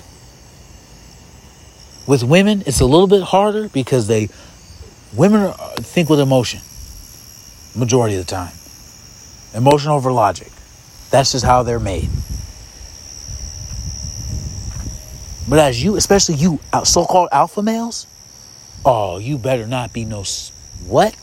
With 2.08 2.24
women, 2.24 2.64
it's 2.66 2.80
a 2.80 2.86
little 2.86 3.08
bit 3.08 3.24
harder 3.24 3.68
because 3.70 4.08
they 4.08 4.30
women 5.14 5.54
think 5.78 6.10
with 6.10 6.20
emotion. 6.20 6.62
Majority 7.76 8.16
of 8.16 8.26
the 8.26 8.32
time, 8.32 8.54
emotion 9.54 9.92
over 9.92 10.12
logic. 10.12 10.52
That's 11.12 11.34
just 11.34 11.46
how 11.46 11.64
they're 11.64 11.80
made. 11.80 12.10
But 15.48 15.60
as 15.60 15.82
you, 15.82 15.96
especially 15.96 16.36
you 16.36 16.60
so-called 16.84 17.30
alpha 17.32 17.62
males, 17.62 18.08
oh, 18.84 19.18
you 19.20 19.38
better 19.38 19.68
not 19.68 19.94
be 19.94 20.06
no 20.06 20.24
what? 20.88 21.16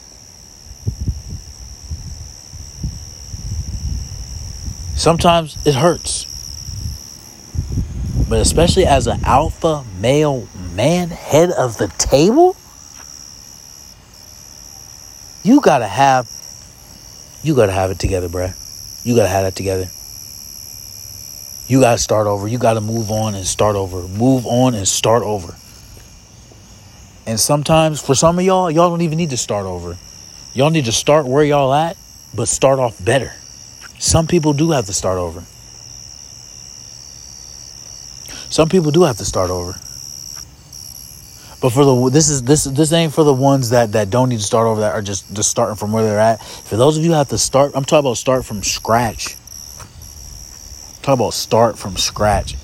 Sometimes 5.05 5.59
it 5.67 5.75
hurts. 5.75 6.25
But 8.27 8.39
especially 8.39 8.87
as 8.87 9.07
an 9.07 9.23
alpha 9.23 9.85
male 10.01 10.49
man, 10.75 11.11
head 11.11 11.51
of 11.51 11.77
the 11.77 11.89
table, 11.99 12.57
you 15.43 15.61
gotta 15.61 15.87
have 15.87 16.27
you 17.43 17.55
gotta 17.55 17.73
have 17.73 17.91
it 17.91 17.99
together, 17.99 18.31
bruh. 18.31 18.57
You 19.05 19.15
gotta 19.15 19.29
have 19.29 19.45
it 19.45 19.55
together. 19.55 19.85
You 21.69 21.81
gotta 21.81 21.99
start 21.99 22.27
over. 22.27 22.49
You 22.49 22.57
gotta 22.57 22.81
move 22.81 23.11
on 23.11 23.35
and 23.35 23.45
start 23.45 23.77
over. 23.77 24.09
Move 24.09 24.47
on 24.47 24.75
and 24.75 24.89
start 24.89 25.23
over. 25.23 25.55
And 27.27 27.39
sometimes 27.39 28.01
for 28.01 28.15
some 28.15 28.39
of 28.39 28.45
y'all, 28.47 28.71
y'all 28.71 28.89
don't 28.89 29.03
even 29.03 29.19
need 29.19 29.31
to 29.31 29.37
start 29.37 29.67
over. 29.67 29.99
Y'all 30.55 30.71
need 30.71 30.87
to 30.87 30.93
start 30.93 31.27
where 31.27 31.45
y'all 31.45 31.75
at, 31.75 31.99
but 32.35 32.49
start 32.49 32.79
off 32.79 33.05
better. 33.05 33.35
Some 33.99 34.27
people 34.27 34.53
do 34.53 34.71
have 34.73 34.87
to 34.87 34.93
start 34.93 35.19
over. 35.19 35.43
Some 38.51 38.69
people 38.69 38.91
do 38.91 39.03
have 39.03 39.17
to 39.19 39.25
start 39.25 39.51
over. 39.51 39.73
But 41.61 41.71
for 41.71 41.85
the 41.85 42.11
this 42.11 42.29
is 42.29 42.43
this 42.43 42.65
this 42.65 42.93
ain't 42.93 43.15
for 43.15 43.25
the 43.25 43.33
ones 43.33 43.71
that 43.71 43.93
that 43.93 44.11
don't 44.11 44.29
need 44.29 44.37
to 44.37 44.45
start 44.45 44.67
over 44.67 44.83
that 44.83 44.95
are 44.95 45.03
just 45.03 45.35
just 45.35 45.51
starting 45.51 45.77
from 45.77 45.93
where 45.93 46.05
they're 46.05 46.21
at. 46.21 46.43
For 46.43 46.77
those 46.77 46.99
of 46.99 47.05
you 47.05 47.11
who 47.11 47.17
have 47.17 47.31
to 47.31 47.39
start, 47.39 47.73
I'm 47.75 47.85
talking 47.85 48.07
about 48.07 48.19
start 48.19 48.45
from 48.45 48.63
scratch. 48.63 49.37
Talk 51.03 51.15
about 51.15 51.33
start 51.33 51.79
from 51.79 51.97
scratch. 51.97 52.55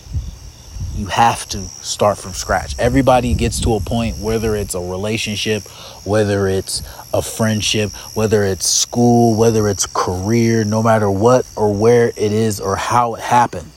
You 1.00 1.06
have 1.06 1.48
to 1.48 1.62
start 1.80 2.18
from 2.18 2.34
scratch. 2.34 2.78
Everybody 2.78 3.32
gets 3.32 3.58
to 3.60 3.72
a 3.72 3.80
point, 3.80 4.18
whether 4.18 4.54
it's 4.54 4.74
a 4.74 4.80
relationship, 4.80 5.62
whether 6.04 6.46
it's 6.46 6.82
a 7.14 7.22
friendship, 7.22 7.90
whether 8.12 8.44
it's 8.44 8.66
school, 8.66 9.34
whether 9.34 9.66
it's 9.66 9.86
career, 9.86 10.62
no 10.62 10.82
matter 10.82 11.10
what 11.10 11.50
or 11.56 11.72
where 11.72 12.08
it 12.08 12.32
is 12.32 12.60
or 12.60 12.76
how 12.76 13.14
it 13.14 13.22
happened. 13.22 13.70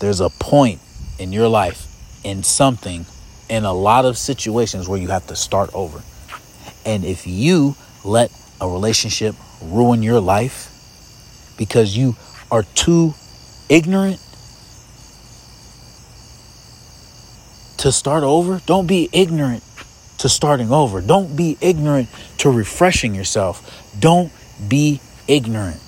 There's 0.00 0.18
a 0.18 0.28
point 0.28 0.80
in 1.20 1.32
your 1.32 1.46
life, 1.46 1.86
in 2.24 2.42
something, 2.42 3.06
in 3.48 3.64
a 3.64 3.72
lot 3.72 4.04
of 4.04 4.18
situations 4.18 4.88
where 4.88 4.98
you 4.98 5.06
have 5.06 5.28
to 5.28 5.36
start 5.36 5.70
over. 5.74 6.02
And 6.84 7.04
if 7.04 7.28
you 7.28 7.76
let 8.04 8.32
a 8.60 8.68
relationship 8.68 9.36
ruin 9.62 10.02
your 10.02 10.18
life 10.18 10.72
because 11.56 11.96
you 11.96 12.16
are 12.50 12.64
too 12.74 13.14
ignorant 13.68 14.20
to 17.86 17.92
start 17.92 18.24
over, 18.24 18.60
don't 18.66 18.88
be 18.88 19.08
ignorant 19.12 19.62
to 20.18 20.28
starting 20.28 20.72
over. 20.72 21.00
Don't 21.00 21.36
be 21.36 21.56
ignorant 21.60 22.08
to 22.38 22.50
refreshing 22.50 23.14
yourself. 23.14 23.94
Don't 24.00 24.32
be 24.68 25.00
ignorant. 25.28 25.80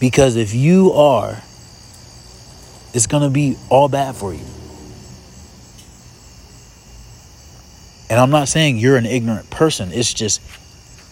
Because 0.00 0.36
if 0.36 0.54
you 0.54 0.92
are, 0.92 1.42
it's 2.94 3.06
going 3.06 3.24
to 3.24 3.28
be 3.28 3.58
all 3.68 3.90
bad 3.90 4.16
for 4.16 4.32
you. 4.32 4.46
And 8.08 8.18
I'm 8.18 8.30
not 8.30 8.48
saying 8.48 8.78
you're 8.78 8.96
an 8.96 9.04
ignorant 9.04 9.50
person, 9.50 9.92
it's 9.92 10.14
just 10.14 10.40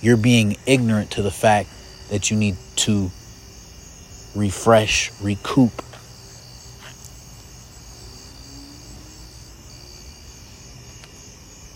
you're 0.01 0.17
being 0.17 0.57
ignorant 0.65 1.11
to 1.13 1.23
the 1.23 1.31
fact 1.31 1.69
that 2.09 2.31
you 2.31 2.39
need 2.39 2.57
to 2.77 3.11
refresh, 4.35 5.11
recoup. 5.21 5.83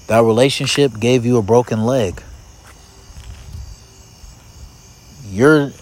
That 0.07 0.23
relationship 0.23 0.99
gave 0.99 1.27
you 1.27 1.37
a 1.39 1.43
broken 1.43 1.85
leg. 1.85 2.23
You're 5.29 5.73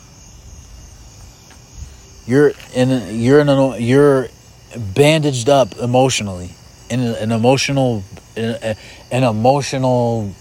you're 2.26 2.52
in 2.74 3.20
you're 3.20 3.40
in 3.40 3.48
an, 3.48 3.82
you're 3.82 4.28
bandaged 4.76 5.48
up 5.48 5.76
emotionally 5.76 6.50
in 6.90 7.00
an 7.00 7.32
emotional 7.32 8.02
an 8.36 8.76
emotional 9.10 10.34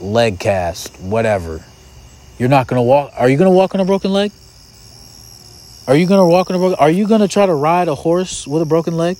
leg 0.00 0.38
cast 0.38 0.94
whatever 1.00 1.64
you're 2.38 2.48
not 2.48 2.66
gonna 2.66 2.82
walk 2.82 3.12
are 3.16 3.28
you 3.28 3.36
gonna 3.36 3.50
walk 3.50 3.74
on 3.74 3.80
a 3.80 3.84
broken 3.84 4.12
leg 4.12 4.32
are 5.90 5.96
you 5.96 6.06
gonna 6.06 6.24
walk 6.24 6.50
on 6.50 6.54
a 6.54 6.58
broken? 6.60 6.78
Are 6.78 6.88
you 6.88 7.08
gonna 7.08 7.26
try 7.26 7.46
to 7.46 7.54
ride 7.54 7.88
a 7.88 7.96
horse 7.96 8.46
with 8.46 8.62
a 8.62 8.64
broken 8.64 8.96
leg? 8.96 9.16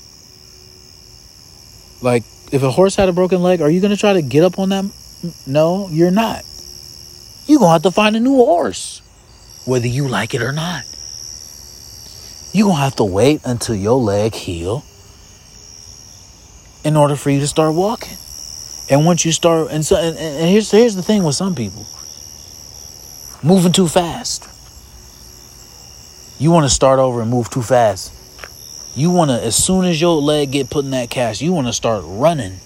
Like, 2.01 2.23
if 2.53 2.63
a 2.63 2.71
horse 2.71 2.97
had 2.97 3.09
a 3.09 3.13
broken 3.13 3.43
leg, 3.43 3.61
are 3.61 3.71
you 3.71 3.81
gonna 3.81 3.97
try 3.97 4.13
to 4.13 4.23
get 4.23 4.43
up 4.43 4.59
on 4.59 4.71
that? 4.71 4.85
No, 5.47 5.89
you're 5.91 6.11
not. 6.11 6.43
You're 7.47 7.59
gonna 7.59 7.73
have 7.73 7.83
to 7.83 7.91
find 7.91 8.17
a 8.17 8.21
new 8.21 8.37
horse, 8.37 9.03
whether 9.67 9.87
you 9.87 10.09
like 10.09 10.35
it 10.35 10.43
or 10.43 10.53
not. 10.53 10.85
You're 12.53 12.69
gonna 12.69 12.81
have 12.81 12.97
to 12.97 13.05
wait 13.05 13.41
until 13.45 13.77
your 13.77 13.99
leg 13.99 14.35
heal 14.35 14.85
in 16.85 16.97
order 16.97 17.17
for 17.17 17.31
you 17.31 17.41
to 17.41 17.47
start 17.47 17.75
walking. 17.75 18.17
And 18.91 19.07
once 19.07 19.25
you 19.25 19.31
start, 19.31 19.71
and 19.71 19.85
so, 19.85 19.97
and, 19.97 20.17
and 20.17 20.51
here's 20.51 20.71
here's 20.71 20.97
the 20.97 21.03
thing 21.03 21.23
with 21.23 21.37
some 21.37 21.55
people, 21.55 21.87
moving 23.43 23.73
too 23.73 23.87
fast. 23.87 24.49
You 26.41 26.51
want 26.51 26.65
to 26.65 26.71
start 26.71 26.99
over 26.99 27.21
and 27.21 27.31
move 27.31 27.51
too 27.51 27.63
fast. 27.63 28.15
You 28.95 29.11
want 29.11 29.31
to, 29.31 29.41
as 29.41 29.55
soon 29.55 29.85
as 29.85 30.01
your 30.01 30.21
leg 30.21 30.51
get 30.51 30.69
put 30.69 30.85
in 30.85 30.91
that 30.91 31.11
cast, 31.11 31.41
you 31.41 31.53
want 31.53 31.69
to 31.69 31.73
start 31.73 32.03
running. 32.07 32.59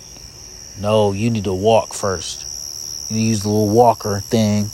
No, 0.81 1.12
you 1.12 1.31
need 1.31 1.45
to 1.45 1.52
walk 1.52 1.93
first. 1.93 3.11
You 3.11 3.21
use 3.21 3.43
the 3.43 3.49
little 3.49 3.69
walker 3.69 4.21
thing, 4.21 4.71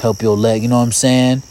help 0.00 0.20
your 0.20 0.36
leg. 0.36 0.62
You 0.62 0.68
know 0.68 0.76
what 0.76 0.84
I'm 0.84 0.92
saying? 0.92 1.42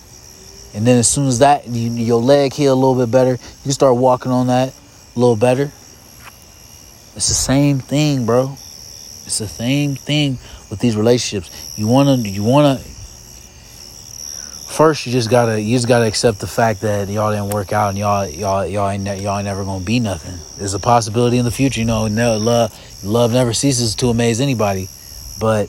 And 0.75 0.85
then 0.85 0.99
as 0.99 1.09
soon 1.09 1.27
as 1.27 1.39
that, 1.39 1.67
you, 1.67 1.89
your 1.91 2.21
leg 2.21 2.53
heal 2.53 2.73
a 2.73 2.75
little 2.75 2.95
bit 2.95 3.11
better, 3.11 3.31
you 3.31 3.63
can 3.63 3.71
start 3.71 3.95
walking 3.95 4.31
on 4.31 4.47
that 4.47 4.73
a 5.15 5.19
little 5.19 5.35
better. 5.35 5.71
It's 7.15 7.27
the 7.27 7.33
same 7.33 7.79
thing, 7.79 8.25
bro. 8.25 8.51
It's 8.53 9.39
the 9.39 9.47
same 9.47 9.95
thing 9.95 10.37
with 10.69 10.79
these 10.79 10.95
relationships. 10.95 11.75
You 11.77 11.87
wanna, 11.87 12.15
you 12.15 12.43
wanna, 12.43 12.79
first 14.79 15.05
you 15.05 15.11
just 15.11 15.29
gotta 15.29 15.61
you 15.61 15.75
just 15.75 15.89
gotta 15.89 16.05
accept 16.05 16.39
the 16.39 16.47
fact 16.47 16.79
that 16.79 17.09
y'all 17.09 17.33
didn't 17.33 17.49
work 17.49 17.73
out 17.73 17.89
and 17.89 17.97
y'all 17.97 18.25
y'all 18.25 18.65
y'all 18.65 18.89
ain't 18.89 19.03
y'all 19.21 19.37
ain't 19.37 19.43
never 19.43 19.65
gonna 19.65 19.83
be 19.83 19.99
nothing. 19.99 20.39
There's 20.57 20.73
a 20.73 20.79
possibility 20.79 21.37
in 21.37 21.43
the 21.43 21.51
future, 21.51 21.81
you 21.81 21.85
know. 21.85 22.07
No, 22.07 22.37
love 22.37 22.73
love 23.03 23.33
never 23.33 23.51
ceases 23.51 23.93
to 23.95 24.07
amaze 24.07 24.39
anybody, 24.39 24.87
but 25.37 25.67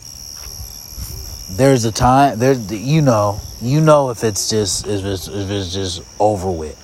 there's 1.56 1.84
a 1.84 1.90
time 1.90 2.38
there 2.38 2.52
you 2.52 3.02
know 3.02 3.40
you 3.60 3.80
know 3.80 4.10
if 4.10 4.22
it's 4.22 4.48
just 4.48 4.86
if 4.86 5.04
it's 5.04 5.26
if 5.26 5.50
it's 5.50 5.74
just 5.74 6.02
over 6.20 6.48
with. 6.48 6.78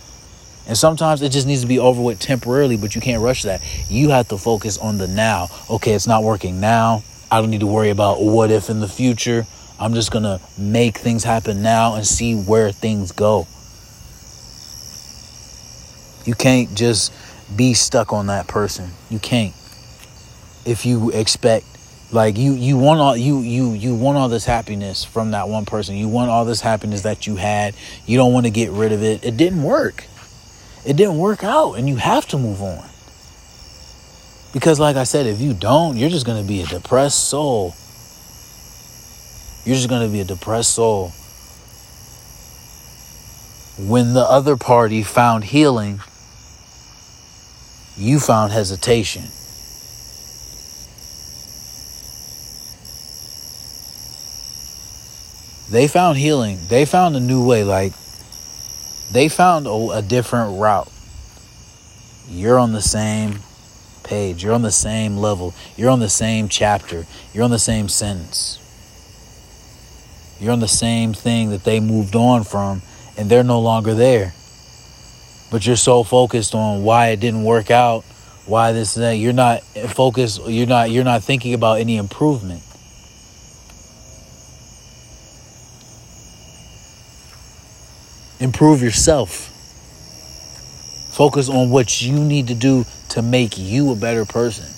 And 0.66 0.76
sometimes 0.76 1.22
it 1.22 1.30
just 1.30 1.46
needs 1.46 1.60
to 1.60 1.68
be 1.68 1.78
over 1.78 2.02
with 2.02 2.18
temporarily, 2.18 2.76
but 2.76 2.96
you 2.96 3.00
can't 3.00 3.22
rush 3.22 3.44
that. 3.44 3.62
You 3.88 4.08
have 4.10 4.26
to 4.28 4.36
focus 4.36 4.78
on 4.78 4.98
the 4.98 5.06
now. 5.06 5.46
Okay, 5.70 5.92
it's 5.92 6.08
not 6.08 6.24
working 6.24 6.58
now. 6.58 7.04
I 7.30 7.40
don't 7.40 7.50
need 7.50 7.60
to 7.60 7.68
worry 7.68 7.90
about 7.90 8.20
what 8.20 8.50
if 8.50 8.68
in 8.68 8.80
the 8.80 8.88
future 8.88 9.46
I'm 9.78 9.92
just 9.92 10.10
to 10.24 10.40
make 10.58 10.96
things 10.96 11.22
happen 11.22 11.62
now 11.62 11.96
and 11.96 12.06
see 12.06 12.34
where 12.34 12.72
things 12.72 13.12
go. 13.12 13.46
You 16.24 16.34
can't 16.34 16.74
just 16.74 17.12
be 17.56 17.74
stuck 17.74 18.12
on 18.12 18.26
that 18.28 18.48
person. 18.48 18.90
You 19.10 19.18
can't. 19.18 19.54
If 20.64 20.84
you 20.86 21.10
expect 21.10 21.66
like 22.12 22.38
you 22.38 22.52
you 22.52 22.78
want 22.78 23.00
all 23.00 23.16
you 23.16 23.40
you 23.40 23.72
you 23.72 23.94
want 23.94 24.16
all 24.16 24.28
this 24.28 24.44
happiness 24.44 25.04
from 25.04 25.32
that 25.32 25.48
one 25.48 25.64
person. 25.64 25.96
You 25.96 26.08
want 26.08 26.30
all 26.30 26.44
this 26.44 26.60
happiness 26.60 27.02
that 27.02 27.26
you 27.26 27.36
had. 27.36 27.74
You 28.06 28.16
don't 28.16 28.32
want 28.32 28.46
to 28.46 28.50
get 28.50 28.70
rid 28.70 28.92
of 28.92 29.02
it. 29.02 29.24
It 29.24 29.36
didn't 29.36 29.62
work. 29.62 30.06
It 30.84 30.96
didn't 30.96 31.18
work 31.18 31.44
out 31.44 31.74
and 31.74 31.88
you 31.88 31.96
have 31.96 32.26
to 32.28 32.38
move 32.38 32.62
on. 32.62 32.88
Because 34.52 34.80
like 34.80 34.96
I 34.96 35.04
said, 35.04 35.26
if 35.26 35.40
you 35.40 35.52
don't, 35.52 35.96
you're 35.96 36.10
just 36.10 36.24
going 36.24 36.40
to 36.40 36.48
be 36.48 36.62
a 36.62 36.66
depressed 36.66 37.28
soul 37.28 37.74
you're 39.66 39.74
just 39.74 39.88
going 39.88 40.06
to 40.06 40.12
be 40.12 40.20
a 40.20 40.24
depressed 40.24 40.72
soul. 40.72 41.08
When 43.76 44.14
the 44.14 44.20
other 44.20 44.56
party 44.56 45.02
found 45.02 45.42
healing, 45.42 46.00
you 47.96 48.20
found 48.20 48.52
hesitation. 48.52 49.24
They 55.68 55.88
found 55.88 56.18
healing. 56.18 56.58
They 56.68 56.84
found 56.84 57.16
a 57.16 57.20
new 57.20 57.44
way. 57.44 57.64
Like, 57.64 57.92
they 59.10 59.28
found 59.28 59.66
a, 59.66 59.98
a 59.98 60.00
different 60.00 60.60
route. 60.60 60.88
You're 62.28 62.60
on 62.60 62.72
the 62.72 62.80
same 62.80 63.40
page. 64.04 64.44
You're 64.44 64.54
on 64.54 64.62
the 64.62 64.70
same 64.70 65.16
level. 65.16 65.54
You're 65.76 65.90
on 65.90 65.98
the 65.98 66.08
same 66.08 66.48
chapter. 66.48 67.04
You're 67.34 67.42
on 67.42 67.50
the 67.50 67.58
same 67.58 67.88
sentence. 67.88 68.60
You're 70.40 70.52
on 70.52 70.60
the 70.60 70.68
same 70.68 71.14
thing 71.14 71.50
that 71.50 71.64
they 71.64 71.80
moved 71.80 72.14
on 72.14 72.44
from, 72.44 72.82
and 73.16 73.30
they're 73.30 73.44
no 73.44 73.60
longer 73.60 73.94
there. 73.94 74.34
But 75.50 75.66
you're 75.66 75.76
so 75.76 76.02
focused 76.02 76.54
on 76.54 76.82
why 76.82 77.08
it 77.08 77.20
didn't 77.20 77.44
work 77.44 77.70
out, 77.70 78.04
why 78.44 78.72
this 78.72 78.96
and 78.96 79.04
that. 79.04 79.14
You're 79.14 79.32
not 79.32 79.62
focused. 79.62 80.40
You're 80.46 80.66
not. 80.66 80.90
You're 80.90 81.04
not 81.04 81.22
thinking 81.22 81.54
about 81.54 81.80
any 81.80 81.96
improvement. 81.96 82.62
Improve 88.38 88.82
yourself. 88.82 89.52
Focus 91.12 91.48
on 91.48 91.70
what 91.70 92.02
you 92.02 92.18
need 92.18 92.48
to 92.48 92.54
do 92.54 92.84
to 93.08 93.22
make 93.22 93.56
you 93.56 93.92
a 93.92 93.96
better 93.96 94.26
person. 94.26 94.75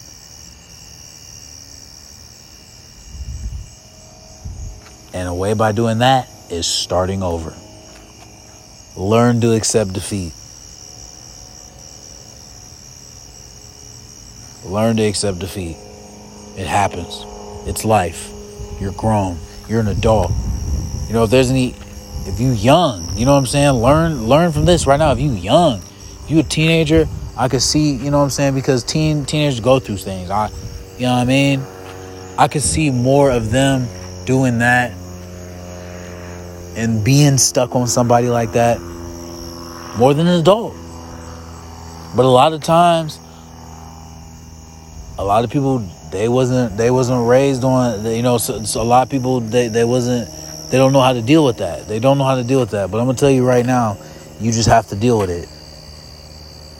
And 5.19 5.29
a 5.29 5.35
way 5.35 5.53
by 5.53 5.73
doing 5.73 5.99
that 5.99 6.29
is 6.49 6.65
starting 6.65 7.25
over. 7.25 7.53
Learn 8.97 9.41
to 9.41 9.53
accept 9.53 9.93
defeat. 9.93 10.33
Learn 14.65 14.97
to 14.99 15.03
accept 15.03 15.41
defeat. 15.41 15.77
It 16.57 16.69
happens. 16.69 17.25
It's 17.67 17.85
life. 17.85 18.31
You're 18.81 18.93
grown. 18.93 19.41
You're 19.69 19.81
an 19.81 19.89
adult. 19.89 20.31
You 21.09 21.15
know, 21.15 21.25
if 21.25 21.31
there's 21.31 21.51
any 21.51 21.75
if 22.29 22.39
you 22.39 22.53
young, 22.53 23.19
you 23.19 23.25
know 23.25 23.33
what 23.33 23.39
I'm 23.39 23.47
saying? 23.47 23.73
Learn 23.73 24.29
learn 24.29 24.53
from 24.53 24.67
this 24.67 24.87
right 24.87 24.99
now. 24.99 25.11
If 25.11 25.19
you 25.19 25.33
young, 25.33 25.79
if 26.23 26.31
you 26.31 26.39
a 26.39 26.45
teenager, 26.45 27.09
I 27.37 27.49
could 27.49 27.63
see, 27.63 27.91
you 27.91 28.13
know 28.13 28.19
what 28.19 28.25
I'm 28.25 28.31
saying? 28.31 28.55
Because 28.55 28.85
teen 28.85 29.25
teenagers 29.25 29.59
go 29.59 29.81
through 29.81 29.97
things. 29.97 30.31
I 30.31 30.49
you 30.97 31.07
know 31.07 31.15
what 31.15 31.23
I 31.23 31.25
mean? 31.25 31.61
I 32.39 32.47
could 32.47 32.63
see 32.63 32.93
more 32.93 33.33
of 33.33 33.51
them 33.51 33.89
doing 34.25 34.59
that 34.59 34.93
and 36.79 37.05
being 37.05 37.37
stuck 37.37 37.75
on 37.75 37.89
somebody 37.89 38.29
like 38.29 38.53
that 38.53 38.81
more 39.99 40.15
than 40.15 40.29
an 40.29 40.41
adult. 40.41 40.75
But 42.17 42.25
a 42.25 42.29
lot 42.29 42.53
of 42.53 42.63
times 42.63 43.19
a 45.19 45.25
lot 45.25 45.43
of 45.45 45.51
people 45.51 45.81
they 46.13 46.29
wasn't 46.29 46.77
they 46.77 46.91
wasn't 46.91 47.27
raised 47.29 47.65
on 47.65 48.05
you 48.07 48.23
know 48.23 48.39
so, 48.39 48.63
so 48.63 48.81
a 48.81 48.85
lot 48.85 49.03
of 49.03 49.11
people 49.11 49.41
they, 49.41 49.69
they 49.69 49.85
wasn't 49.85 50.31
they 50.71 50.79
don't 50.79 50.93
know 50.93 51.01
how 51.01 51.13
to 51.13 51.23
deal 51.23 51.45
with 51.45 51.59
that. 51.59 51.89
They 51.89 51.99
don't 51.99 52.19
know 52.19 52.25
how 52.25 52.37
to 52.37 52.45
deal 52.45 52.61
with 52.61 52.71
that. 52.71 52.91
But 52.91 52.99
i'm 52.99 53.07
gonna 53.07 53.19
tell 53.19 53.31
you 53.31 53.45
right 53.45 53.67
now 53.67 53.99
you 54.41 54.53
just 54.53 54.69
have 54.69 54.87
to 54.89 54.97
deal 54.97 55.19
with 55.19 55.31
it. 55.31 55.49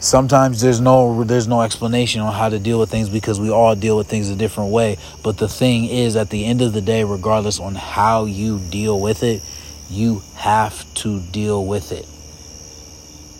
Sometimes 0.01 0.61
there's 0.61 0.79
no 0.79 1.25
there's 1.25 1.47
no 1.47 1.61
explanation 1.61 2.21
on 2.21 2.33
how 2.33 2.47
to 2.47 2.57
deal 2.57 2.79
with 2.79 2.89
things 2.89 3.09
because 3.09 3.39
we 3.39 3.51
all 3.51 3.75
deal 3.75 3.97
with 3.97 4.07
things 4.07 4.29
a 4.29 4.35
different 4.35 4.71
way. 4.71 4.97
But 5.23 5.37
the 5.37 5.49
thing 5.49 5.85
is 5.85 6.15
at 6.15 6.29
the 6.29 6.45
end 6.45 6.61
of 6.61 6.71
the 6.71 6.81
day 6.81 7.03
regardless 7.03 7.59
on 7.59 7.75
how 7.75 8.25
you 8.25 8.59
deal 8.59 8.99
with 8.99 9.23
it 9.23 9.41
you 9.89 10.21
have 10.35 10.91
to 10.95 11.19
deal 11.31 11.65
with 11.65 11.91
it. 11.91 12.05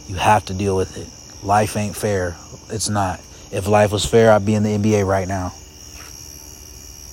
You 0.10 0.16
have 0.16 0.46
to 0.46 0.54
deal 0.54 0.76
with 0.76 0.98
it. 0.98 1.08
Life 1.46 1.78
ain't 1.78 1.96
fair. 1.96 2.36
It's 2.70 2.90
not. 2.90 3.20
If 3.52 3.68
life 3.68 3.92
was 3.92 4.06
fair 4.06 4.32
i'd 4.32 4.46
be 4.46 4.54
in 4.54 4.64
the 4.64 4.78
nba 4.78 5.06
right 5.06 5.28
now. 5.28 5.48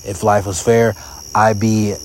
If 0.09 0.23
life 0.23 0.45
was 0.45 0.61
fair 0.61 0.95
i'd 1.33 1.59
be 1.59 1.95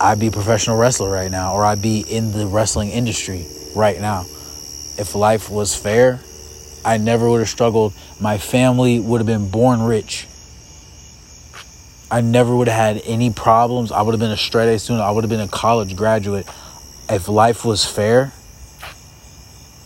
i'd 0.00 0.18
be 0.18 0.28
a 0.28 0.30
professional 0.30 0.78
wrestler 0.78 1.10
right 1.10 1.30
now 1.30 1.54
or 1.54 1.64
i'd 1.64 1.82
be 1.82 2.00
in 2.00 2.32
the 2.32 2.46
wrestling 2.46 2.90
industry 2.90 3.44
right 3.74 4.00
now. 4.00 4.22
If 4.98 5.14
life 5.14 5.50
was 5.50 5.74
fair 5.74 6.20
I 6.84 6.98
never 6.98 7.28
would 7.30 7.38
have 7.38 7.48
struggled. 7.48 7.92
My 8.20 8.38
family 8.38 8.98
would 8.98 9.18
have 9.18 9.26
been 9.26 9.48
born 9.48 9.82
rich. 9.82 10.26
I 12.12 12.20
never 12.20 12.54
would 12.54 12.68
have 12.68 12.96
had 12.96 13.02
any 13.06 13.30
problems. 13.30 13.90
I 13.90 14.02
would 14.02 14.12
have 14.12 14.20
been 14.20 14.32
a 14.32 14.36
straight 14.36 14.68
A 14.68 14.78
student. 14.78 15.02
I 15.02 15.10
would 15.10 15.24
have 15.24 15.30
been 15.30 15.40
a 15.40 15.48
college 15.48 15.96
graduate 15.96 16.46
if 17.08 17.26
life 17.26 17.64
was 17.64 17.86
fair, 17.86 18.32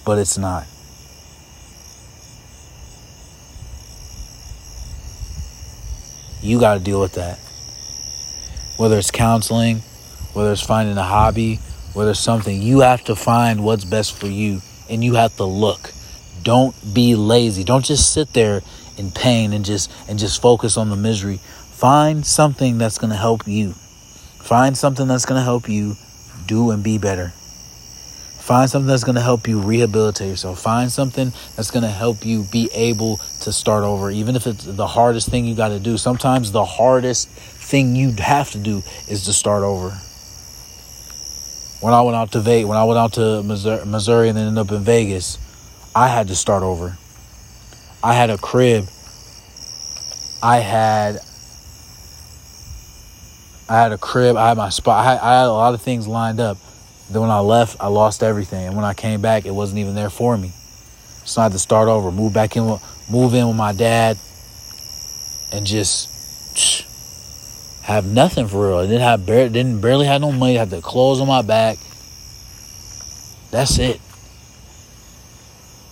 but 0.05 0.19
it's 0.19 0.37
not. 0.37 0.67
You 6.43 6.59
got 6.59 6.75
to 6.75 6.81
deal 6.81 7.01
with 7.01 7.13
that. 7.13 7.39
Whether 8.77 8.99
it's 8.99 9.13
counseling, 9.13 9.83
whether 10.33 10.51
it's 10.51 10.67
finding 10.67 10.99
a 10.99 11.05
hobby, 11.05 11.61
whether 11.93 12.11
it's 12.11 12.19
something, 12.19 12.61
you 12.61 12.81
have 12.81 13.05
to 13.05 13.15
find 13.15 13.63
what's 13.63 13.85
best 13.85 14.19
for 14.19 14.27
you 14.27 14.63
and 14.91 15.05
you 15.05 15.15
have 15.15 15.37
to 15.37 15.45
look. 15.45 15.93
Don't 16.43 16.75
be 16.93 17.15
lazy. 17.15 17.63
Don't 17.63 17.85
just 17.85 18.13
sit 18.13 18.33
there 18.33 18.63
in 18.97 19.13
pain 19.13 19.53
and 19.53 19.65
just 19.65 19.93
and 20.09 20.19
just 20.19 20.43
focus 20.43 20.77
on 20.77 20.91
the 20.91 20.97
misery. 20.97 21.39
Find 21.77 22.25
something 22.25 22.79
that's 22.79 22.97
going 22.97 23.11
to 23.11 23.17
help 23.19 23.47
you. 23.47 23.73
Find 23.73 24.75
something 24.75 25.07
that's 25.07 25.27
going 25.27 25.39
to 25.39 25.45
help 25.45 25.69
you 25.69 25.97
do 26.47 26.71
and 26.71 26.83
be 26.83 26.97
better. 26.97 27.35
Find 28.39 28.71
something 28.71 28.87
that's 28.87 29.05
going 29.05 29.17
to 29.17 29.21
help 29.21 29.47
you 29.47 29.61
rehabilitate 29.61 30.31
yourself. 30.31 30.59
Find 30.59 30.91
something 30.91 31.33
that's 31.55 31.71
going 31.71 31.83
to 31.83 31.91
help 31.91 32.25
you 32.25 32.45
be 32.51 32.71
able 32.73 33.19
to 33.43 33.53
start 33.53 33.85
over, 33.85 34.11
even 34.11 34.37
if 34.37 34.47
it's 34.47 34.65
the 34.65 34.87
hardest 34.87 35.29
thing 35.29 35.45
you 35.45 35.55
got 35.55 35.69
to 35.69 35.79
do. 35.79 35.99
Sometimes 35.99 36.51
the 36.51 36.65
hardest 36.65 37.29
thing 37.29 37.95
you 37.95 38.13
have 38.21 38.51
to 38.53 38.59
do 38.59 38.83
is 39.07 39.27
to 39.27 39.35
start 39.35 39.63
over. 39.63 39.91
When 41.85 41.93
I 41.93 42.01
went 42.01 42.17
out 42.17 42.33
to 42.33 42.41
Vegas, 42.41 42.69
when 42.69 42.79
I 42.79 42.85
went 42.85 42.99
out 42.99 43.13
to 43.15 43.43
Missouri, 43.43 44.31
and 44.31 44.39
then 44.39 44.49
ended 44.49 44.67
up 44.67 44.73
in 44.73 44.83
Vegas, 44.83 45.37
I 45.95 46.09
had 46.09 46.29
to 46.29 46.35
start 46.35 46.63
over. 46.63 46.97
I 48.03 48.15
had 48.15 48.31
a 48.31 48.39
crib. 48.39 48.85
I 50.43 50.59
had 50.61 51.19
I 53.69 53.75
had 53.75 53.93
a 53.93 53.99
crib. 53.99 54.37
I 54.37 54.49
had 54.49 54.57
my 54.57 54.69
spot. 54.69 55.05
I 55.05 55.13
had, 55.13 55.21
I 55.21 55.39
had 55.41 55.47
a 55.47 55.53
lot 55.53 55.75
of 55.75 55.83
things 55.83 56.07
lined 56.07 56.41
up. 56.41 56.59
Then 57.11 57.23
when 57.23 57.31
I 57.31 57.41
left, 57.41 57.77
I 57.81 57.89
lost 57.89 58.23
everything. 58.23 58.67
And 58.67 58.77
when 58.77 58.85
I 58.85 58.95
came 58.95 59.21
back, 59.21 59.47
it 59.47 59.53
wasn't 59.53 59.79
even 59.79 59.95
there 59.95 60.11
for 60.11 60.37
me. 60.37 60.53
So 61.25 61.41
I 61.41 61.45
had 61.45 61.53
to 61.53 61.59
start 61.59 61.89
over. 61.89 62.11
Move 62.11 62.33
back 62.33 62.57
in. 62.57 62.79
Move 63.11 63.35
in 63.35 63.47
with 63.47 63.57
my 63.57 63.73
dad, 63.73 64.19
and 65.53 65.65
just 65.65 66.85
have 67.83 68.05
nothing 68.05 68.49
for 68.49 68.69
real. 68.69 68.79
I 68.79 68.87
didn't 68.87 69.03
have 69.03 69.25
barely, 69.27 69.51
didn't 69.51 69.81
barely 69.81 70.07
no 70.07 70.33
money. 70.33 70.57
I 70.57 70.61
had 70.61 70.71
the 70.71 70.81
clothes 70.81 71.21
on 71.21 71.29
my 71.29 71.43
back. 71.43 71.79
That's 73.51 73.79
it 73.79 74.01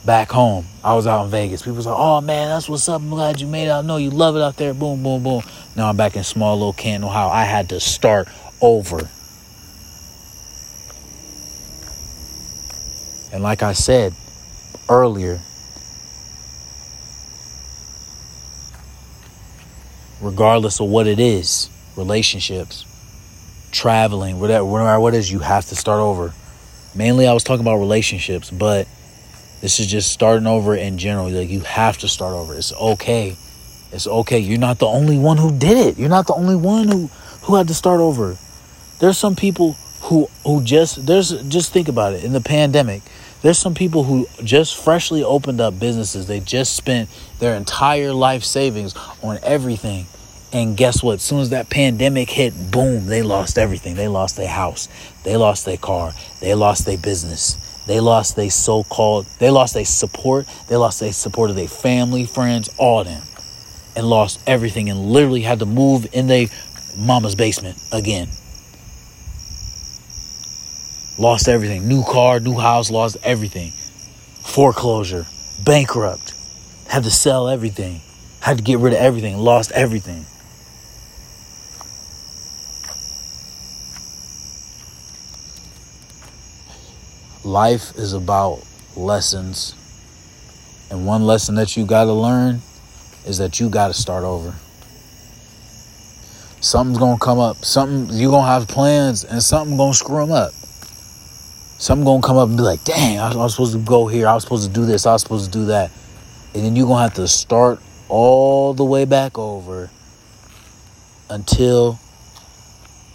back 0.04 0.30
home. 0.30 0.66
I 0.82 0.94
was 0.94 1.06
out 1.06 1.24
in 1.24 1.30
Vegas. 1.30 1.62
People 1.62 1.76
was 1.76 1.86
like, 1.86 1.96
"Oh 1.98 2.20
man, 2.20 2.48
that's 2.48 2.68
what's 2.68 2.88
up. 2.88 3.00
I'm 3.00 3.10
glad 3.10 3.40
you 3.40 3.46
made 3.46 3.68
it. 3.68 3.72
I 3.72 3.82
know 3.82 3.96
you 3.96 4.10
love 4.10 4.36
it 4.36 4.42
out 4.42 4.56
there." 4.56 4.74
Boom, 4.74 5.02
boom, 5.02 5.22
boom. 5.22 5.42
Now 5.76 5.88
I'm 5.88 5.96
back 5.96 6.16
in 6.16 6.24
small 6.24 6.56
little 6.56 6.72
Canton, 6.72 7.08
Ohio. 7.08 7.28
I 7.28 7.44
had 7.44 7.70
to 7.70 7.80
start 7.80 8.28
over. 8.60 9.08
And 13.32 13.42
like 13.42 13.62
I 13.62 13.72
said 13.72 14.14
earlier, 14.88 15.40
regardless 20.20 20.80
of 20.80 20.88
what 20.88 21.06
it 21.06 21.18
is, 21.18 21.68
relationships, 21.96 22.86
traveling, 23.72 24.38
whatever, 24.38 24.64
whatever 24.64 25.00
what 25.00 25.14
it 25.14 25.18
is, 25.18 25.32
you 25.32 25.40
have 25.40 25.66
to 25.66 25.74
start 25.74 25.98
over. 26.00 26.32
Mainly, 26.94 27.26
I 27.26 27.32
was 27.32 27.42
talking 27.42 27.62
about 27.62 27.78
relationships, 27.78 28.50
but 28.50 28.86
this 29.64 29.80
is 29.80 29.86
just 29.86 30.12
starting 30.12 30.46
over 30.46 30.76
in 30.76 30.98
general. 30.98 31.30
Like 31.30 31.48
you 31.48 31.60
have 31.60 31.96
to 31.98 32.06
start 32.06 32.34
over. 32.34 32.54
It's 32.54 32.74
okay. 32.74 33.34
It's 33.92 34.06
okay. 34.06 34.38
You're 34.38 34.58
not 34.58 34.78
the 34.78 34.86
only 34.86 35.16
one 35.16 35.38
who 35.38 35.58
did 35.58 35.78
it. 35.78 35.96
You're 35.96 36.10
not 36.10 36.26
the 36.26 36.34
only 36.34 36.54
one 36.54 36.86
who 36.86 37.06
who 37.44 37.54
had 37.54 37.68
to 37.68 37.74
start 37.74 37.98
over. 37.98 38.36
There's 38.98 39.16
some 39.16 39.34
people 39.34 39.72
who 40.02 40.28
who 40.44 40.62
just 40.62 41.06
there's 41.06 41.30
just 41.44 41.72
think 41.72 41.88
about 41.88 42.12
it. 42.12 42.24
In 42.24 42.34
the 42.34 42.42
pandemic, 42.42 43.00
there's 43.40 43.56
some 43.56 43.72
people 43.72 44.04
who 44.04 44.28
just 44.44 44.76
freshly 44.76 45.24
opened 45.24 45.62
up 45.62 45.80
businesses. 45.80 46.26
They 46.26 46.40
just 46.40 46.76
spent 46.76 47.08
their 47.38 47.54
entire 47.54 48.12
life 48.12 48.44
savings 48.44 48.94
on 49.22 49.38
everything. 49.42 50.04
And 50.52 50.76
guess 50.76 51.02
what? 51.02 51.14
As 51.14 51.22
soon 51.22 51.40
as 51.40 51.48
that 51.50 51.70
pandemic 51.70 52.28
hit, 52.28 52.52
boom, 52.70 53.06
they 53.06 53.22
lost 53.22 53.56
everything. 53.56 53.94
They 53.94 54.08
lost 54.08 54.36
their 54.36 54.46
house. 54.46 54.90
They 55.22 55.38
lost 55.38 55.64
their 55.64 55.78
car. 55.78 56.12
They 56.40 56.54
lost 56.54 56.84
their 56.84 56.98
business. 56.98 57.63
They 57.86 58.00
lost 58.00 58.36
their 58.36 58.50
so-called, 58.50 59.26
they 59.38 59.50
lost 59.50 59.74
their 59.74 59.84
support. 59.84 60.46
They 60.68 60.76
lost 60.76 61.00
their 61.00 61.12
support 61.12 61.50
of 61.50 61.56
their 61.56 61.68
family, 61.68 62.24
friends, 62.24 62.70
all 62.78 63.00
of 63.00 63.06
them. 63.06 63.22
And 63.96 64.06
lost 64.08 64.40
everything 64.46 64.88
and 64.90 65.06
literally 65.06 65.42
had 65.42 65.58
to 65.60 65.66
move 65.66 66.06
in 66.12 66.26
their 66.26 66.46
mama's 66.98 67.34
basement 67.34 67.78
again. 67.92 68.28
Lost 71.18 71.46
everything. 71.46 71.86
New 71.86 72.02
car, 72.02 72.40
new 72.40 72.58
house, 72.58 72.90
lost 72.90 73.16
everything. 73.22 73.70
Foreclosure, 74.42 75.26
bankrupt. 75.64 76.34
Had 76.88 77.04
to 77.04 77.10
sell 77.10 77.48
everything. 77.48 78.00
Had 78.40 78.58
to 78.58 78.64
get 78.64 78.78
rid 78.78 78.94
of 78.94 78.98
everything. 78.98 79.36
Lost 79.36 79.70
everything. 79.72 80.24
Life 87.44 87.96
is 87.96 88.12
about 88.12 88.62
lessons. 88.96 89.74
And 90.90 91.06
one 91.06 91.26
lesson 91.26 91.54
that 91.56 91.76
you 91.76 91.86
got 91.86 92.04
to 92.04 92.12
learn 92.12 92.60
is 93.26 93.38
that 93.38 93.60
you 93.60 93.68
got 93.68 93.88
to 93.88 93.94
start 93.94 94.24
over. 94.24 94.54
Something's 96.60 96.98
going 96.98 97.18
to 97.18 97.24
come 97.24 97.38
up. 97.38 97.56
Something 97.58 98.16
you're 98.16 98.30
going 98.30 98.44
to 98.44 98.50
have 98.50 98.68
plans 98.68 99.24
and 99.24 99.42
something 99.42 99.76
going 99.76 99.92
to 99.92 99.98
screw 99.98 100.20
them 100.20 100.32
up. 100.32 100.52
Something 100.52 102.04
going 102.04 102.22
to 102.22 102.26
come 102.26 102.38
up 102.38 102.48
and 102.48 102.56
be 102.56 102.62
like, 102.62 102.84
"Dang, 102.84 103.18
I 103.18 103.34
was 103.34 103.52
supposed 103.52 103.74
to 103.74 103.78
go 103.78 104.06
here. 104.06 104.26
I 104.26 104.34
was 104.34 104.44
supposed 104.44 104.66
to 104.66 104.72
do 104.72 104.86
this. 104.86 105.04
I 105.04 105.12
was 105.12 105.22
supposed 105.22 105.52
to 105.52 105.58
do 105.58 105.66
that." 105.66 105.90
And 106.54 106.64
then 106.64 106.76
you're 106.76 106.86
going 106.86 106.98
to 106.98 107.02
have 107.02 107.14
to 107.14 107.28
start 107.28 107.80
all 108.08 108.72
the 108.72 108.84
way 108.84 109.04
back 109.04 109.36
over 109.36 109.90
until 111.28 111.98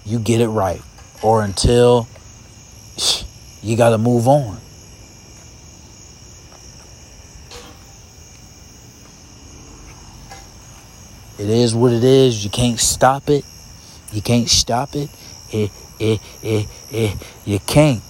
you 0.05 0.19
get 0.19 0.41
it 0.41 0.49
right 0.49 0.81
or 1.23 1.41
until 1.43 2.07
you 3.61 3.75
got 3.75 3.89
to 3.89 3.97
move 3.97 4.27
on. 4.27 4.57
It 11.37 11.49
is 11.49 11.73
what 11.73 11.93
it 11.93 12.03
is. 12.03 12.43
You 12.43 12.49
can't 12.49 12.79
stop 12.79 13.29
it. 13.29 13.45
You 14.11 14.21
can't 14.21 14.49
stop 14.49 14.95
it. 14.95 15.09
It, 15.51 15.71
it, 15.99 16.19
it, 16.43 16.67
it, 16.91 17.17
you 17.45 17.59
can't. 17.59 18.03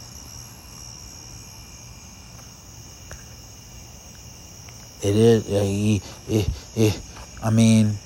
It 5.01 5.15
is. 5.15 5.47
It, 5.47 6.03
it, 6.27 6.49
it, 6.75 7.01
I 7.43 7.51
mean, 7.51 7.97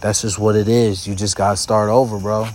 that's 0.00 0.22
just 0.22 0.38
what 0.38 0.54
it 0.54 0.68
is. 0.68 1.06
You 1.08 1.14
just 1.14 1.36
gotta 1.36 1.56
start 1.56 1.88
over, 1.88 2.18
bro. 2.18 2.48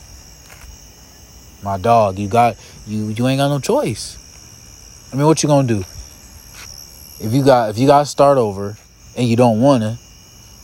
My 1.64 1.78
dog, 1.78 2.18
you 2.18 2.28
got 2.28 2.56
you. 2.88 3.10
You 3.10 3.28
ain't 3.28 3.40
got 3.40 3.50
no 3.50 3.60
choice. 3.60 4.18
I 5.12 5.16
mean, 5.16 5.26
what 5.26 5.44
you 5.44 5.50
gonna 5.50 5.68
do? 5.68 5.80
If 7.22 7.34
you 7.34 7.44
got 7.44 7.70
if 7.70 7.78
you 7.78 7.88
got 7.88 8.00
to 8.00 8.06
start 8.06 8.38
over 8.38 8.78
and 9.18 9.28
you 9.28 9.36
don't 9.36 9.62
wanna, 9.62 9.98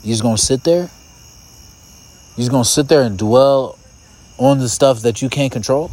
you 0.03 0.10
just 0.10 0.23
gonna 0.23 0.38
sit 0.38 0.63
there. 0.63 0.84
You 0.84 2.41
just 2.41 2.51
gonna 2.51 2.65
sit 2.65 2.88
there 2.88 3.01
and 3.01 3.17
dwell 3.17 3.77
on 4.38 4.60
the 4.60 4.69
stuff 4.69 5.01
that 5.01 5.21
you 5.21 5.29
can't 5.29 5.51
control 5.51 5.91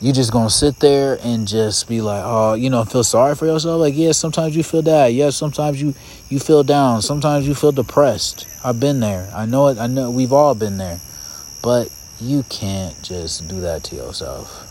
you 0.00 0.12
just 0.12 0.32
gonna 0.32 0.50
sit 0.50 0.78
there 0.78 1.18
and 1.24 1.46
just 1.46 1.88
be 1.88 2.00
like, 2.00 2.22
oh, 2.24 2.54
you 2.54 2.70
know, 2.70 2.84
feel 2.84 3.02
sorry 3.02 3.34
for 3.34 3.46
yourself. 3.46 3.80
Like, 3.80 3.94
yeah, 3.96 4.12
sometimes 4.12 4.56
you 4.56 4.62
feel 4.62 4.82
that. 4.82 5.08
Yeah, 5.08 5.30
sometimes 5.30 5.82
you 5.82 5.94
you 6.28 6.38
feel 6.38 6.62
down. 6.62 7.02
Sometimes 7.02 7.48
you 7.48 7.54
feel 7.54 7.72
depressed. 7.72 8.46
I've 8.64 8.78
been 8.78 9.00
there. 9.00 9.28
I 9.34 9.46
know 9.46 9.68
it. 9.68 9.78
I 9.78 9.88
know 9.88 10.10
we've 10.10 10.32
all 10.32 10.54
been 10.54 10.78
there. 10.78 11.00
But 11.62 11.90
you 12.20 12.42
can't 12.48 13.00
just 13.02 13.46
do 13.48 13.60
that 13.60 13.84
to 13.84 13.96
yourself. 13.96 14.64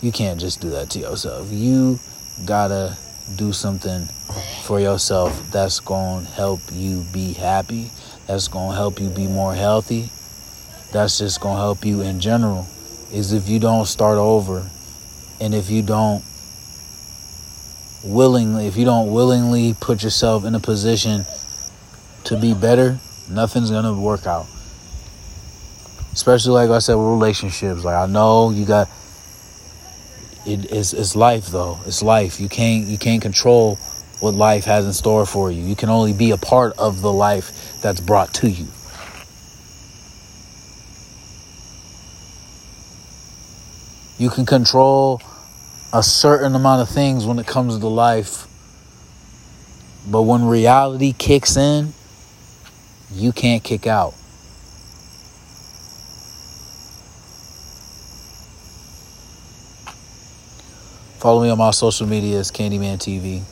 You 0.00 0.12
can't 0.12 0.40
just 0.40 0.60
do 0.60 0.70
that 0.70 0.90
to 0.90 0.98
yourself. 0.98 1.48
You 1.50 1.98
gotta 2.46 2.96
do 3.36 3.52
something 3.52 4.06
for 4.64 4.80
yourself 4.80 5.50
that's 5.52 5.80
gonna 5.80 6.24
help 6.24 6.60
you 6.72 7.04
be 7.12 7.34
happy. 7.34 7.90
That's 8.26 8.48
gonna 8.48 8.74
help 8.74 8.98
you 8.98 9.10
be 9.10 9.26
more 9.26 9.54
healthy. 9.54 10.10
That's 10.92 11.18
just 11.18 11.40
gonna 11.40 11.60
help 11.60 11.84
you 11.84 12.00
in 12.00 12.20
general 12.20 12.66
is 13.12 13.34
if 13.34 13.48
you 13.48 13.60
don't 13.60 13.86
start 13.86 14.16
over 14.16 14.66
and 15.40 15.54
if 15.54 15.70
you 15.70 15.82
don't 15.82 16.24
willingly 18.04 18.66
if 18.66 18.76
you 18.76 18.84
don't 18.84 19.12
willingly 19.12 19.74
put 19.80 20.02
yourself 20.02 20.44
in 20.44 20.54
a 20.54 20.58
position 20.60 21.24
to 22.24 22.40
be 22.40 22.54
better 22.54 22.98
nothing's 23.30 23.70
gonna 23.70 23.92
work 23.92 24.26
out 24.26 24.46
especially 26.12 26.52
like 26.52 26.70
i 26.70 26.78
said 26.78 26.94
with 26.94 27.06
relationships 27.06 27.84
like 27.84 27.96
i 27.96 28.06
know 28.06 28.50
you 28.50 28.64
got 28.64 28.88
it, 30.46 30.70
it's, 30.72 30.92
it's 30.92 31.14
life 31.14 31.46
though 31.48 31.78
it's 31.86 32.02
life 32.02 32.40
you 32.40 32.48
can't 32.48 32.86
you 32.86 32.98
can't 32.98 33.22
control 33.22 33.76
what 34.20 34.34
life 34.34 34.64
has 34.64 34.86
in 34.86 34.92
store 34.92 35.26
for 35.26 35.50
you 35.50 35.62
you 35.62 35.76
can 35.76 35.88
only 35.88 36.12
be 36.12 36.30
a 36.30 36.36
part 36.36 36.76
of 36.78 37.00
the 37.00 37.12
life 37.12 37.80
that's 37.82 38.00
brought 38.00 38.32
to 38.32 38.48
you 38.48 38.66
You 44.22 44.30
can 44.30 44.46
control 44.46 45.20
a 45.92 46.00
certain 46.00 46.54
amount 46.54 46.80
of 46.80 46.88
things 46.88 47.26
when 47.26 47.40
it 47.40 47.46
comes 47.48 47.76
to 47.76 47.88
life. 47.88 48.46
But 50.08 50.22
when 50.22 50.44
reality 50.44 51.12
kicks 51.12 51.56
in, 51.56 51.92
you 53.12 53.32
can't 53.32 53.64
kick 53.64 53.88
out. 53.88 54.14
Follow 61.22 61.44
me 61.44 61.50
on 61.50 61.58
my 61.58 61.70
social 61.70 62.08
media, 62.08 62.40
it's 62.40 62.50
Candyman 62.50 62.98
TV. 62.98 63.42